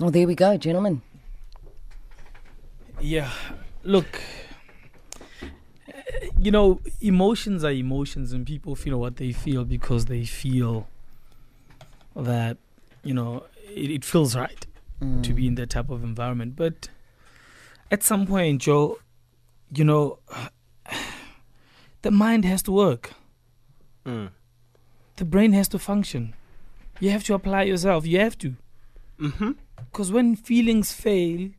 Oh, 0.00 0.10
there 0.10 0.26
we 0.26 0.34
go, 0.34 0.56
gentlemen. 0.56 1.02
Yeah, 3.00 3.30
look, 3.84 4.20
you 6.38 6.50
know, 6.50 6.80
emotions 7.00 7.64
are 7.64 7.70
emotions, 7.72 8.32
and 8.32 8.46
people 8.46 8.74
feel 8.76 8.98
what 8.98 9.16
they 9.16 9.32
feel 9.32 9.64
because 9.64 10.06
they 10.06 10.24
feel 10.24 10.88
that, 12.16 12.56
you 13.02 13.14
know, 13.14 13.44
it, 13.74 13.90
it 13.90 14.04
feels 14.04 14.36
right 14.36 14.66
to 15.22 15.32
be 15.32 15.48
in 15.48 15.56
that 15.56 15.68
type 15.70 15.90
of 15.90 16.04
environment. 16.04 16.54
But 16.54 16.88
at 17.90 18.04
some 18.04 18.24
point, 18.24 18.62
Joe, 18.62 19.00
you 19.74 19.82
know, 19.84 20.20
the 22.02 22.10
mind 22.10 22.44
has 22.44 22.62
to 22.64 22.72
work, 22.72 23.12
Mm. 24.06 24.30
the 25.16 25.24
brain 25.24 25.52
has 25.52 25.68
to 25.68 25.78
function. 25.78 26.34
You 27.00 27.10
have 27.10 27.22
to 27.24 27.34
apply 27.34 27.62
yourself. 27.64 28.04
You 28.06 28.18
have 28.20 28.36
to. 28.38 28.56
Mm-hmm. 29.20 29.52
Because 29.90 30.10
when 30.10 30.34
feelings 30.36 30.92
fail, 30.92 31.50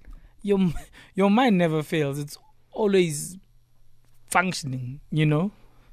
your 0.42 0.60
your 1.16 1.30
mind 1.30 1.58
never 1.58 1.82
fails. 1.84 2.20
It's 2.20 2.38
always 2.72 3.38
functioning, 4.38 5.00
you 5.12 5.26
know. 5.26 5.52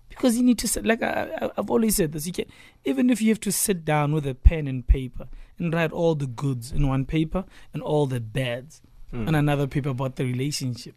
Because 0.09 0.37
you 0.37 0.43
need 0.43 0.59
to 0.59 0.67
sit, 0.67 0.85
like 0.85 1.03
I, 1.03 1.51
I've 1.57 1.71
always 1.71 1.95
said 1.97 2.11
this. 2.13 2.27
You 2.27 2.33
can 2.33 2.47
even 2.85 3.11
if 3.11 3.23
you 3.23 3.29
have 3.29 3.41
to 3.41 3.53
sit 3.53 3.85
down 3.85 4.13
with 4.13 4.27
a 4.27 4.35
pen 4.35 4.67
and 4.67 4.85
paper 4.87 5.29
and 5.59 5.73
write 5.75 5.93
all 5.93 6.15
the 6.17 6.27
goods 6.27 6.73
in 6.73 6.89
one 6.89 7.05
paper 7.05 7.45
and 7.73 7.83
all 7.83 8.07
the 8.07 8.21
bads 8.21 8.83
Mm. 9.13 9.27
on 9.27 9.35
another 9.35 9.67
paper 9.67 9.89
about 9.89 10.15
the 10.15 10.25
relationship. 10.25 10.95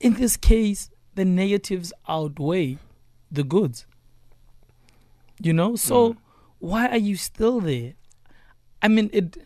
In 0.00 0.14
this 0.14 0.36
case, 0.36 0.90
the 1.14 1.24
negatives 1.24 1.92
outweigh 2.08 2.78
the 3.30 3.44
goods. 3.44 3.86
You 5.40 5.52
know, 5.52 5.76
so 5.76 6.16
why 6.58 6.88
are 6.88 6.96
you 7.08 7.14
still 7.16 7.60
there? 7.60 7.92
I 8.82 8.88
mean, 8.88 9.08
it. 9.12 9.36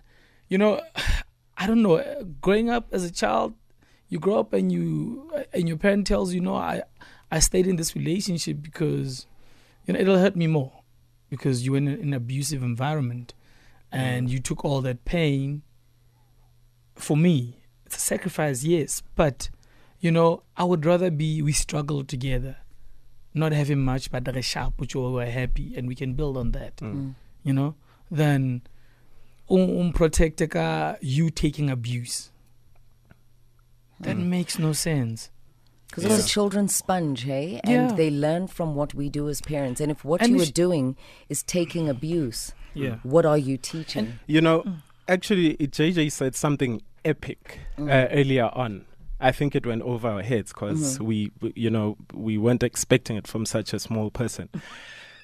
You 0.49 0.57
know, 0.57 0.81
I 1.59 1.67
don't 1.67 1.83
know. 1.83 2.01
Growing 2.41 2.71
up 2.71 2.89
as 2.93 3.05
a 3.05 3.13
child, 3.13 3.53
you 4.09 4.19
grow 4.19 4.39
up 4.41 4.53
and 4.53 4.73
you 4.73 5.31
and 5.53 5.69
your 5.69 5.77
parent 5.77 6.07
tells 6.07 6.33
you, 6.33 6.41
no, 6.41 6.57
I 6.57 6.83
I 7.31 7.39
stayed 7.41 7.67
in 7.67 7.77
this 7.77 7.95
relationship 7.95 8.59
because 8.63 9.27
you 9.87 9.95
know 9.95 10.01
it'll 10.01 10.19
hurt 10.19 10.37
me 10.37 10.47
more 10.47 10.73
because 11.31 11.65
you 11.65 11.73
were 11.73 11.79
in 11.79 11.89
an 11.89 12.15
abusive 12.15 12.63
environment 12.63 13.35
and 13.91 14.29
you 14.31 14.39
took 14.39 14.65
all 14.65 14.81
that 14.83 15.05
pain. 15.05 15.63
For 16.95 17.17
me, 17.17 17.61
it's 17.87 17.97
a 17.97 18.01
sacrifice, 18.01 18.65
yes, 18.65 19.03
but 19.15 19.51
you 20.01 20.11
know 20.11 20.43
I 20.57 20.65
would 20.65 20.85
rather 20.85 21.11
be 21.11 21.43
we 21.43 21.53
struggle 21.53 22.05
together, 22.05 22.57
not 23.35 23.53
having 23.53 23.85
much, 23.85 24.11
but 24.11 24.25
the 24.25 24.43
sharp, 24.43 24.75
which 24.79 24.95
we 24.95 25.03
were 25.03 25.27
happy, 25.27 25.75
and 25.77 25.87
we 25.87 25.95
can 25.95 26.15
build 26.15 26.37
on 26.37 26.53
that. 26.53 26.77
Mm. 26.77 27.15
you 27.43 27.53
know, 27.53 27.75
than 28.11 28.63
um 29.51 29.93
protect 29.93 30.43
ka 30.51 30.97
you 31.01 31.31
taking 31.31 31.71
abuse. 31.71 32.31
That 34.01 34.17
makes 34.17 34.59
no 34.59 34.73
sense. 34.73 35.31
Because 35.89 36.05
Yeah. 36.05 36.15
it's 36.17 36.27
a 36.27 36.29
children's 36.29 36.75
sponge, 36.75 37.23
hey? 37.25 37.61
And 37.65 37.91
Yeah. 37.91 37.97
they 37.97 38.11
learn 38.11 38.47
from 38.47 38.75
what 38.75 38.93
we 38.95 39.09
do 39.09 39.29
as 39.29 39.41
parents. 39.41 39.81
And 39.81 39.91
if 39.91 40.05
what 40.05 40.21
And 40.23 40.33
you 40.37 40.43
are 40.43 40.47
sh- 40.47 40.51
doing 40.51 40.97
is 41.29 41.43
taking 41.43 41.89
abuse, 41.89 42.53
Yeah. 42.75 42.97
what 43.03 43.25
are 43.25 43.39
you 43.39 43.57
teaching? 43.57 44.19
You 44.27 44.41
know, 44.43 44.65
actually, 45.09 45.53
it- 45.55 45.73
JJ 45.73 46.11
said 46.11 46.35
something 46.35 46.83
epic 47.05 47.61
Mm. 47.79 47.89
uh, 47.91 48.09
earlier 48.13 48.51
on. 48.53 48.85
I 49.21 49.33
think 49.33 49.57
it 49.57 49.67
went 49.67 49.83
over 49.83 50.07
our 50.09 50.23
heads 50.23 50.53
because 50.53 50.95
Mm-hmm. 50.99 51.05
we, 51.05 51.33
we- 51.41 51.53
you 51.57 51.71
know, 51.71 51.97
we 52.13 52.37
weren't 52.39 52.63
expecting 52.63 53.17
it 53.17 53.27
from 53.27 53.47
such 53.47 53.73
a 53.73 53.79
small 53.79 54.11
person. 54.11 54.49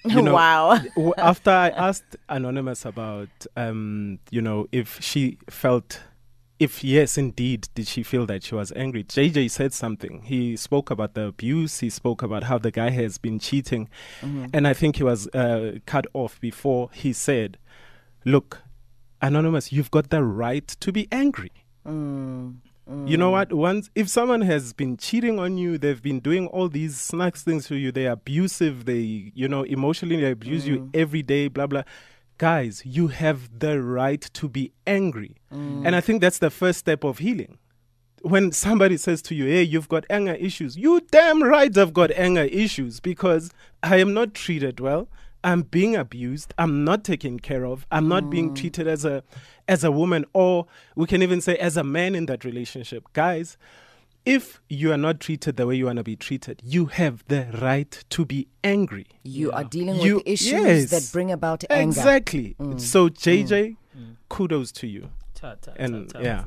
You 0.06 0.20
know, 0.20 0.34
wow. 0.34 0.78
after 1.16 1.50
I 1.50 1.70
asked 1.70 2.16
Anonymous 2.28 2.84
about, 2.84 3.30
um, 3.56 4.18
you 4.30 4.42
know, 4.42 4.66
if 4.70 5.00
she 5.00 5.38
felt, 5.48 6.00
if 6.58 6.84
yes, 6.84 7.18
indeed, 7.18 7.68
did 7.74 7.86
she 7.88 8.02
feel 8.02 8.26
that 8.26 8.44
she 8.44 8.54
was 8.54 8.72
angry? 8.76 9.02
JJ 9.04 9.50
said 9.50 9.72
something. 9.72 10.22
He 10.22 10.56
spoke 10.56 10.90
about 10.90 11.14
the 11.14 11.26
abuse. 11.26 11.80
He 11.80 11.90
spoke 11.90 12.22
about 12.22 12.44
how 12.44 12.58
the 12.58 12.70
guy 12.70 12.90
has 12.90 13.18
been 13.18 13.38
cheating, 13.38 13.88
and 14.22 14.66
I 14.68 14.72
think 14.72 14.96
he 14.96 15.02
was 15.02 15.26
uh, 15.34 15.78
cut 15.86 16.06
off 16.14 16.40
before 16.40 16.90
he 16.92 17.12
said, 17.12 17.58
"Look, 18.24 18.62
Anonymous, 19.20 19.72
you've 19.72 19.90
got 19.90 20.10
the 20.10 20.22
right 20.22 20.66
to 20.68 20.92
be 20.92 21.08
angry." 21.10 21.50
Mm, 21.86 22.56
You 23.06 23.16
know 23.16 23.30
what? 23.30 23.52
Once 23.52 23.90
if 23.94 24.08
someone 24.08 24.42
has 24.42 24.72
been 24.74 24.96
cheating 24.96 25.38
on 25.38 25.56
you, 25.58 25.78
they've 25.78 26.02
been 26.02 26.20
doing 26.20 26.46
all 26.48 26.68
these 26.68 27.00
snacks 27.00 27.42
things 27.42 27.66
to 27.68 27.76
you, 27.76 27.90
they're 27.90 28.12
abusive, 28.12 28.84
they 28.84 29.32
you 29.34 29.48
know, 29.48 29.62
emotionally 29.64 30.20
they 30.20 30.30
abuse 30.30 30.66
you 30.68 30.90
every 30.94 31.22
day, 31.22 31.48
blah 31.48 31.66
blah. 31.66 31.82
Guys, 32.38 32.82
you 32.84 33.08
have 33.08 33.60
the 33.60 33.80
right 33.80 34.20
to 34.20 34.48
be 34.48 34.72
angry. 34.86 35.36
Mm. 35.52 35.86
And 35.86 35.96
I 35.96 36.00
think 36.00 36.20
that's 36.20 36.38
the 36.38 36.50
first 36.50 36.80
step 36.80 37.04
of 37.04 37.18
healing. 37.18 37.58
When 38.22 38.52
somebody 38.52 38.96
says 38.96 39.22
to 39.22 39.34
you, 39.34 39.44
Hey, 39.46 39.62
you've 39.62 39.88
got 39.88 40.04
anger 40.10 40.34
issues, 40.34 40.76
you 40.76 41.00
damn 41.10 41.42
right 41.42 41.76
I've 41.76 41.92
got 41.92 42.10
anger 42.12 42.42
issues 42.42 42.98
because 43.00 43.50
I 43.82 43.98
am 43.98 44.14
not 44.14 44.34
treated 44.34 44.80
well. 44.80 45.08
I'm 45.44 45.62
being 45.62 45.94
abused. 45.94 46.54
I'm 46.56 46.84
not 46.84 47.04
taken 47.04 47.38
care 47.38 47.66
of. 47.66 47.86
I'm 47.92 48.08
not 48.08 48.30
being 48.30 48.50
mm. 48.50 48.56
treated 48.56 48.88
as 48.88 49.04
a 49.04 49.22
as 49.68 49.84
a 49.84 49.92
woman 49.92 50.24
or 50.32 50.66
we 50.96 51.06
can 51.06 51.22
even 51.22 51.40
say 51.40 51.56
as 51.58 51.76
a 51.76 51.84
man 51.84 52.14
in 52.14 52.26
that 52.26 52.44
relationship. 52.44 53.12
Guys, 53.12 53.56
if 54.26 54.60
you 54.68 54.90
are 54.92 54.96
not 54.96 55.20
treated 55.20 55.56
the 55.56 55.66
way 55.66 55.74
you 55.76 55.86
want 55.86 55.98
to 55.98 56.02
be 56.04 56.16
treated, 56.16 56.60
you 56.64 56.86
have 56.86 57.24
the 57.28 57.46
right 57.60 58.04
to 58.10 58.24
be 58.24 58.48
angry. 58.62 59.06
you 59.22 59.50
are 59.52 59.64
dealing 59.64 60.00
You- 60.00 60.16
with 60.16 60.26
issues 60.26 60.50
yes. 60.52 60.90
that 60.90 61.10
bring 61.12 61.30
about 61.30 61.64
anger. 61.70 61.88
Exactly. 61.88 62.56
Mm. 62.58 62.80
So 62.80 63.08
JJ, 63.08 63.76
mm. 63.96 64.16
kudos 64.28 64.72
to 64.72 64.86
you. 64.86 65.10
Ta- 65.34 65.54
ta- 65.60 65.72
ta- 65.72 65.72
And, 65.76 66.08
ta- 66.08 66.20
yeah. 66.20 66.44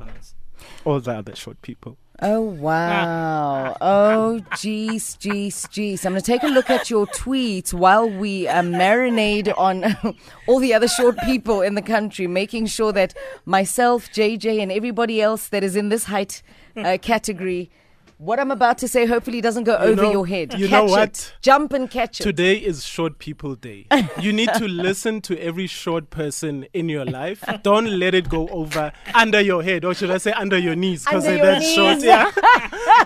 All 0.84 1.00
the 1.00 1.12
other 1.12 1.34
short 1.34 1.60
people. 1.62 1.96
Oh, 2.20 2.40
wow. 2.40 3.76
Oh, 3.80 4.40
jeez, 4.54 5.16
jeez, 5.18 5.54
jeez. 5.68 6.04
I'm 6.04 6.12
going 6.12 6.20
to 6.20 6.26
take 6.26 6.42
a 6.42 6.48
look 6.48 6.68
at 6.68 6.90
your 6.90 7.06
tweets 7.06 7.72
while 7.72 8.10
we 8.10 8.48
uh, 8.48 8.60
marinade 8.62 9.56
on 9.56 9.96
all 10.48 10.58
the 10.58 10.74
other 10.74 10.88
short 10.88 11.16
people 11.20 11.62
in 11.62 11.76
the 11.76 11.82
country, 11.82 12.26
making 12.26 12.66
sure 12.66 12.90
that 12.92 13.14
myself, 13.44 14.08
JJ, 14.08 14.60
and 14.60 14.72
everybody 14.72 15.22
else 15.22 15.46
that 15.48 15.62
is 15.62 15.76
in 15.76 15.90
this 15.90 16.04
height 16.04 16.42
uh, 16.76 16.98
category, 17.00 17.70
what 18.18 18.38
I'm 18.40 18.50
about 18.50 18.78
to 18.78 18.88
say 18.88 19.06
hopefully 19.06 19.40
doesn't 19.40 19.64
go 19.64 19.76
over 19.76 20.02
know- 20.02 20.12
your 20.12 20.26
head. 20.26 20.54
you 20.58 20.68
catch 20.68 20.72
know 20.72 20.86
it. 20.86 20.90
what? 20.90 21.34
Jump 21.40 21.72
and 21.72 21.90
catch 21.90 22.20
it. 22.20 22.24
Today 22.24 22.56
is 22.56 22.84
Short 22.84 23.18
People 23.18 23.54
Day. 23.54 23.86
You 24.20 24.32
need 24.32 24.50
to 24.54 24.66
listen 24.66 25.20
to 25.22 25.38
every 25.40 25.66
short 25.68 26.10
person 26.10 26.66
in 26.72 26.88
your 26.88 27.04
life. 27.04 27.44
Don't 27.62 27.86
let 27.98 28.14
it 28.14 28.28
go 28.28 28.48
over 28.48 28.92
under 29.14 29.40
your 29.40 29.62
head, 29.62 29.84
or 29.84 29.94
should 29.94 30.10
I 30.10 30.18
say 30.18 30.32
under 30.32 30.58
your 30.58 30.74
knees? 30.74 31.04
Because 31.04 31.24
that's 31.24 31.72
short. 31.72 32.02
Yeah. 32.02 32.30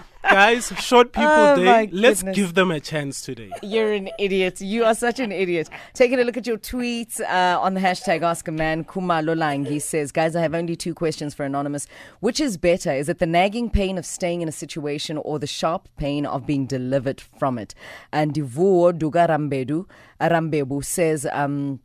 Guys, 0.33 0.73
Short 0.81 1.13
People 1.13 1.29
Oh, 1.31 1.57
Day. 1.57 1.91
Let's 1.93 2.23
give 2.23 2.55
them 2.55 2.71
a 2.71 2.81
chance 2.81 3.21
today. 3.21 3.51
You're 3.63 3.93
an 3.93 4.09
idiot. 4.19 4.63
You 4.63 4.85
are 4.85 4.95
such 4.95 5.21
an 5.21 5.31
idiot. 5.31 5.69
Taking 5.93 6.19
a 6.21 6.25
look 6.25 6.39
at 6.39 6.47
your 6.47 6.57
tweets 6.57 7.21
uh, 7.21 7.61
on 7.61 7.75
the 7.75 7.81
hashtag 7.81 8.23
Ask 8.23 8.49
a 8.49 8.53
Man, 8.53 8.85
Kuma 8.85 9.15
Lolangi 9.23 9.81
says, 9.83 10.11
Guys, 10.11 10.35
I 10.35 10.41
have 10.41 10.55
only 10.55 10.75
two 10.75 10.95
questions 10.95 11.35
for 11.35 11.45
Anonymous. 11.45 11.87
Which 12.21 12.41
is 12.41 12.57
better? 12.57 12.93
Is 12.93 13.11
it 13.11 13.19
the 13.19 13.27
nagging 13.27 13.69
pain 13.69 13.99
of 13.99 14.07
staying 14.07 14.41
in 14.41 14.49
a 14.49 14.53
situation 14.53 15.19
or 15.19 15.39
the 15.39 15.47
sharp 15.47 15.89
pain 15.99 16.25
of 16.25 16.47
being 16.47 16.65
delivered 16.67 17.21
from 17.21 17.59
it? 17.59 17.75
And 18.11 18.33
Divuo 18.33 18.91
Dugarambedu 18.99 19.87
Arambebu 20.19 20.83
says, 20.83 21.27
um, 21.31 21.81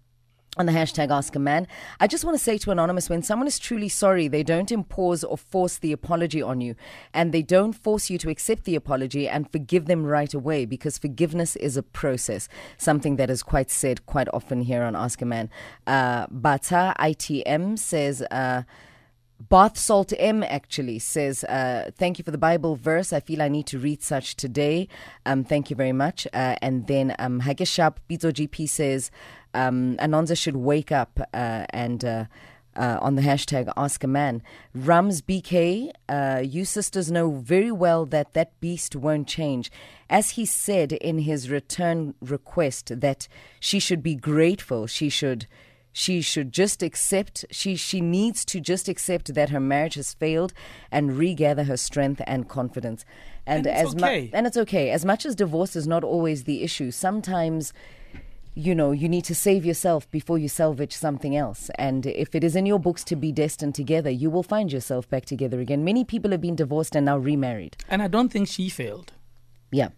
on 0.57 0.65
the 0.65 0.71
hashtag 0.71 1.11
Ask 1.11 1.35
a 1.35 1.39
Man. 1.39 1.67
I 1.99 2.07
just 2.07 2.25
want 2.25 2.37
to 2.37 2.43
say 2.43 2.57
to 2.59 2.71
Anonymous 2.71 3.09
when 3.09 3.21
someone 3.21 3.47
is 3.47 3.59
truly 3.59 3.89
sorry, 3.89 4.27
they 4.27 4.43
don't 4.43 4.71
impose 4.71 5.23
or 5.23 5.37
force 5.37 5.77
the 5.77 5.91
apology 5.91 6.41
on 6.41 6.61
you. 6.61 6.75
And 7.13 7.33
they 7.33 7.41
don't 7.41 7.73
force 7.73 8.09
you 8.09 8.17
to 8.19 8.29
accept 8.29 8.63
the 8.63 8.75
apology 8.75 9.27
and 9.27 9.51
forgive 9.51 9.85
them 9.85 10.05
right 10.05 10.33
away 10.33 10.65
because 10.65 10.97
forgiveness 10.97 11.55
is 11.57 11.77
a 11.77 11.83
process, 11.83 12.49
something 12.77 13.17
that 13.17 13.29
is 13.29 13.43
quite 13.43 13.69
said 13.69 14.05
quite 14.05 14.27
often 14.33 14.61
here 14.61 14.83
on 14.83 14.95
Ask 14.95 15.21
a 15.21 15.25
Man. 15.25 15.49
Uh, 15.85 16.27
Bata 16.31 16.93
ITM 16.99 17.77
says, 17.77 18.21
uh, 18.23 18.63
Bath 19.39 19.77
Salt 19.77 20.13
M 20.17 20.43
actually 20.43 20.99
says, 20.99 21.43
uh, 21.43 21.91
Thank 21.95 22.17
you 22.17 22.23
for 22.23 22.31
the 22.31 22.37
Bible 22.37 22.75
verse. 22.75 23.13
I 23.13 23.19
feel 23.19 23.41
I 23.41 23.47
need 23.47 23.67
to 23.67 23.79
read 23.79 24.01
such 24.01 24.35
today. 24.35 24.87
Um, 25.25 25.43
thank 25.43 25.69
you 25.69 25.75
very 25.75 25.91
much. 25.91 26.27
Uh, 26.33 26.55
and 26.61 26.87
then 26.87 27.15
um, 27.19 27.41
Hageshap 27.41 27.97
Bizo 28.09 28.31
GP 28.31 28.67
says, 28.67 29.11
um, 29.53 29.95
Anonza 29.97 30.37
should 30.37 30.57
wake 30.57 30.91
up 30.91 31.19
uh, 31.33 31.65
and. 31.69 32.03
Uh, 32.03 32.25
uh, 32.77 32.99
on 33.01 33.15
the 33.15 33.23
hashtag 33.23 33.71
Ask 33.75 34.03
a 34.03 34.07
Man. 34.07 34.43
Rums 34.73 35.21
BK, 35.21 35.91
uh, 36.07 36.41
you 36.43 36.63
sisters 36.63 37.11
know 37.11 37.31
very 37.31 37.71
well 37.71 38.05
that 38.05 38.33
that 38.33 38.59
beast 38.59 38.95
won't 38.95 39.27
change. 39.27 39.71
As 40.09 40.31
he 40.31 40.45
said 40.45 40.93
in 40.93 41.19
his 41.19 41.49
return 41.49 42.13
request, 42.21 42.99
that 43.01 43.27
she 43.59 43.79
should 43.79 44.03
be 44.03 44.15
grateful, 44.15 44.85
she 44.85 45.09
should 45.09 45.47
she 46.03 46.15
should 46.31 46.49
just 46.61 46.79
accept 46.89 47.35
she 47.59 47.71
she 47.75 47.99
needs 48.01 48.39
to 48.51 48.57
just 48.71 48.85
accept 48.93 49.33
that 49.37 49.49
her 49.55 49.59
marriage 49.73 49.95
has 50.01 50.13
failed 50.23 50.51
and 50.91 51.17
regather 51.17 51.63
her 51.63 51.77
strength 51.77 52.21
and 52.27 52.47
confidence. 52.57 53.01
And, 53.47 53.65
And 53.65 53.67
it's 53.67 53.89
as 53.89 53.95
mu- 53.95 54.03
okay. 54.07 54.29
and 54.35 54.45
it's 54.47 54.57
okay. 54.65 54.85
As 54.97 55.03
much 55.11 55.25
as 55.25 55.33
divorce 55.35 55.75
is 55.81 55.87
not 55.87 56.03
always 56.03 56.43
the 56.43 56.57
issue 56.67 56.91
sometimes 56.91 57.73
you 58.67 58.73
know 58.79 58.91
you 59.01 59.07
need 59.15 59.25
to 59.31 59.35
save 59.35 59.63
yourself 59.69 60.01
before 60.11 60.37
you 60.43 60.49
salvage 60.49 60.93
something 61.05 61.35
else. 61.35 61.61
And 61.87 62.05
if 62.05 62.29
it 62.37 62.43
is 62.43 62.55
in 62.55 62.65
your 62.71 62.79
books 62.87 63.03
to 63.05 63.15
be 63.15 63.31
destined 63.31 63.75
together 63.81 64.11
you 64.23 64.29
will 64.29 64.43
find 64.55 64.67
yourself 64.71 65.03
back 65.13 65.25
together 65.33 65.59
again. 65.65 65.81
Many 65.91 66.03
people 66.13 66.29
have 66.31 66.41
been 66.41 66.55
divorced 66.63 66.95
and 66.95 67.05
now 67.05 67.17
remarried. 67.17 67.73
And 67.89 68.01
I 68.05 68.07
don't 68.15 68.29
think 68.33 68.47
she 68.47 68.69
failed. 68.69 69.09
yeah. 69.71 69.89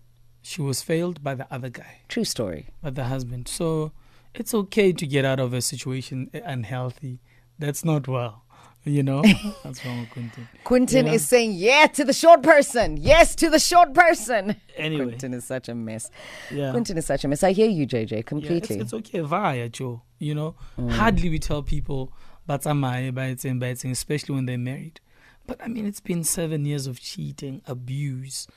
She 0.42 0.62
was 0.62 0.82
failed 0.82 1.18
by 1.28 1.34
the 1.36 1.48
other 1.56 1.70
guy, 1.82 1.94
true 2.08 2.24
story. 2.36 2.62
By 2.82 2.92
the 3.00 3.04
husband. 3.14 3.44
So 3.50 3.92
it's 4.36 4.54
okay 4.54 4.92
to 4.94 5.08
get 5.08 5.26
out 5.26 5.40
of 5.40 5.54
a 5.54 5.62
situation 5.62 6.30
unhealthy. 6.34 7.20
That's 7.58 7.84
not 7.84 8.08
well. 8.08 8.44
You 8.86 9.04
know? 9.04 9.22
That's 9.64 9.86
wrong 9.86 10.00
with 10.00 10.10
Quentin. 10.12 10.48
Quentin 10.64 11.06
Yeah. 11.08 11.12
is 11.14 11.28
saying 11.28 11.52
yeah 11.54 11.88
to 11.88 12.06
the 12.06 12.14
short 12.14 12.42
person. 12.42 12.96
Yes 12.98 13.36
to 13.36 13.50
the 13.50 13.60
short 13.60 13.94
person. 13.94 14.56
Anyway. 14.78 15.04
Quentin 15.06 15.34
is 15.34 15.44
such 15.44 15.68
a 15.68 15.76
mess. 15.76 16.10
Yeah. 16.50 16.72
Quentin 16.72 16.98
is 16.98 17.06
such 17.06 17.26
a 17.26 17.28
mess. 17.28 17.44
I 17.44 17.52
hear 17.52 17.70
you, 17.70 17.86
JJ, 17.86 18.12
Yeah, 18.12 18.18
it's, 18.20 18.30
completely. 18.30 18.78
it's 18.80 18.94
okay. 18.94 19.20
Via, 19.20 19.68
Joe. 19.68 20.02
You 20.18 20.34
know? 20.36 20.56
Mm. 20.80 20.92
Hardly 20.92 21.30
we 21.30 21.40
tell 21.40 21.62
people, 21.62 22.14
but 22.48 22.66
I'm 22.66 22.80
biting, 22.82 23.60
biting, 23.60 23.92
especially 23.92 24.36
when 24.36 24.46
they're 24.46 24.58
married. 24.58 25.02
But 25.46 25.62
I 25.62 25.68
mean, 25.68 25.86
it's 25.86 26.00
been 26.00 26.24
seven 26.24 26.64
years 26.66 26.88
of 26.88 27.02
cheating, 27.02 27.62
abuse, 27.68 28.48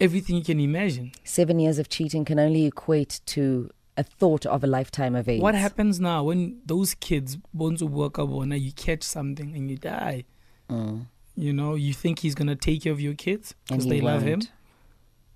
everything 0.00 0.36
you 0.36 0.44
can 0.44 0.60
imagine. 0.60 1.12
Seven 1.24 1.58
years 1.58 1.78
of 1.78 1.88
cheating 1.88 2.24
can 2.24 2.38
only 2.38 2.64
equate 2.64 3.20
to 3.26 3.70
a 3.96 4.02
thought 4.02 4.44
of 4.46 4.62
a 4.62 4.66
lifetime 4.66 5.14
of 5.14 5.28
AIDS. 5.28 5.42
What 5.42 5.54
happens 5.54 5.98
now 6.00 6.24
when 6.24 6.60
those 6.66 6.94
kids 6.94 7.38
to 7.78 7.86
up 8.18 8.28
now 8.46 8.56
you 8.56 8.72
catch 8.72 9.02
something 9.02 9.54
and 9.54 9.70
you 9.70 9.76
die? 9.76 10.24
Mm. 10.70 11.06
You 11.34 11.52
know, 11.52 11.74
you 11.74 11.92
think 11.92 12.20
he's 12.20 12.34
gonna 12.34 12.56
take 12.56 12.82
care 12.82 12.92
of 12.92 13.00
your 13.00 13.14
kids 13.14 13.54
because 13.68 13.84
he 13.84 13.90
they 13.90 14.00
love 14.00 14.22
him. 14.22 14.42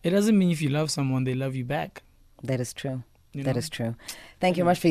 It 0.03 0.11
doesn't 0.11 0.39
mean 0.39 0.51
if 0.51 0.63
you 0.63 0.71
love 0.71 0.91
someone 0.91 1.25
they 1.25 1.35
love 1.35 1.55
you 1.55 1.65
back. 1.65 2.03
That 2.43 2.61
is 2.61 2.73
true. 2.73 3.03
You 3.33 3.45
That 3.45 3.55
know? 3.55 3.59
is 3.59 3.69
true. 3.69 3.95
Thank 4.41 4.57
you 4.57 4.65
very 4.65 4.71
much 4.73 4.81
for 4.81 4.91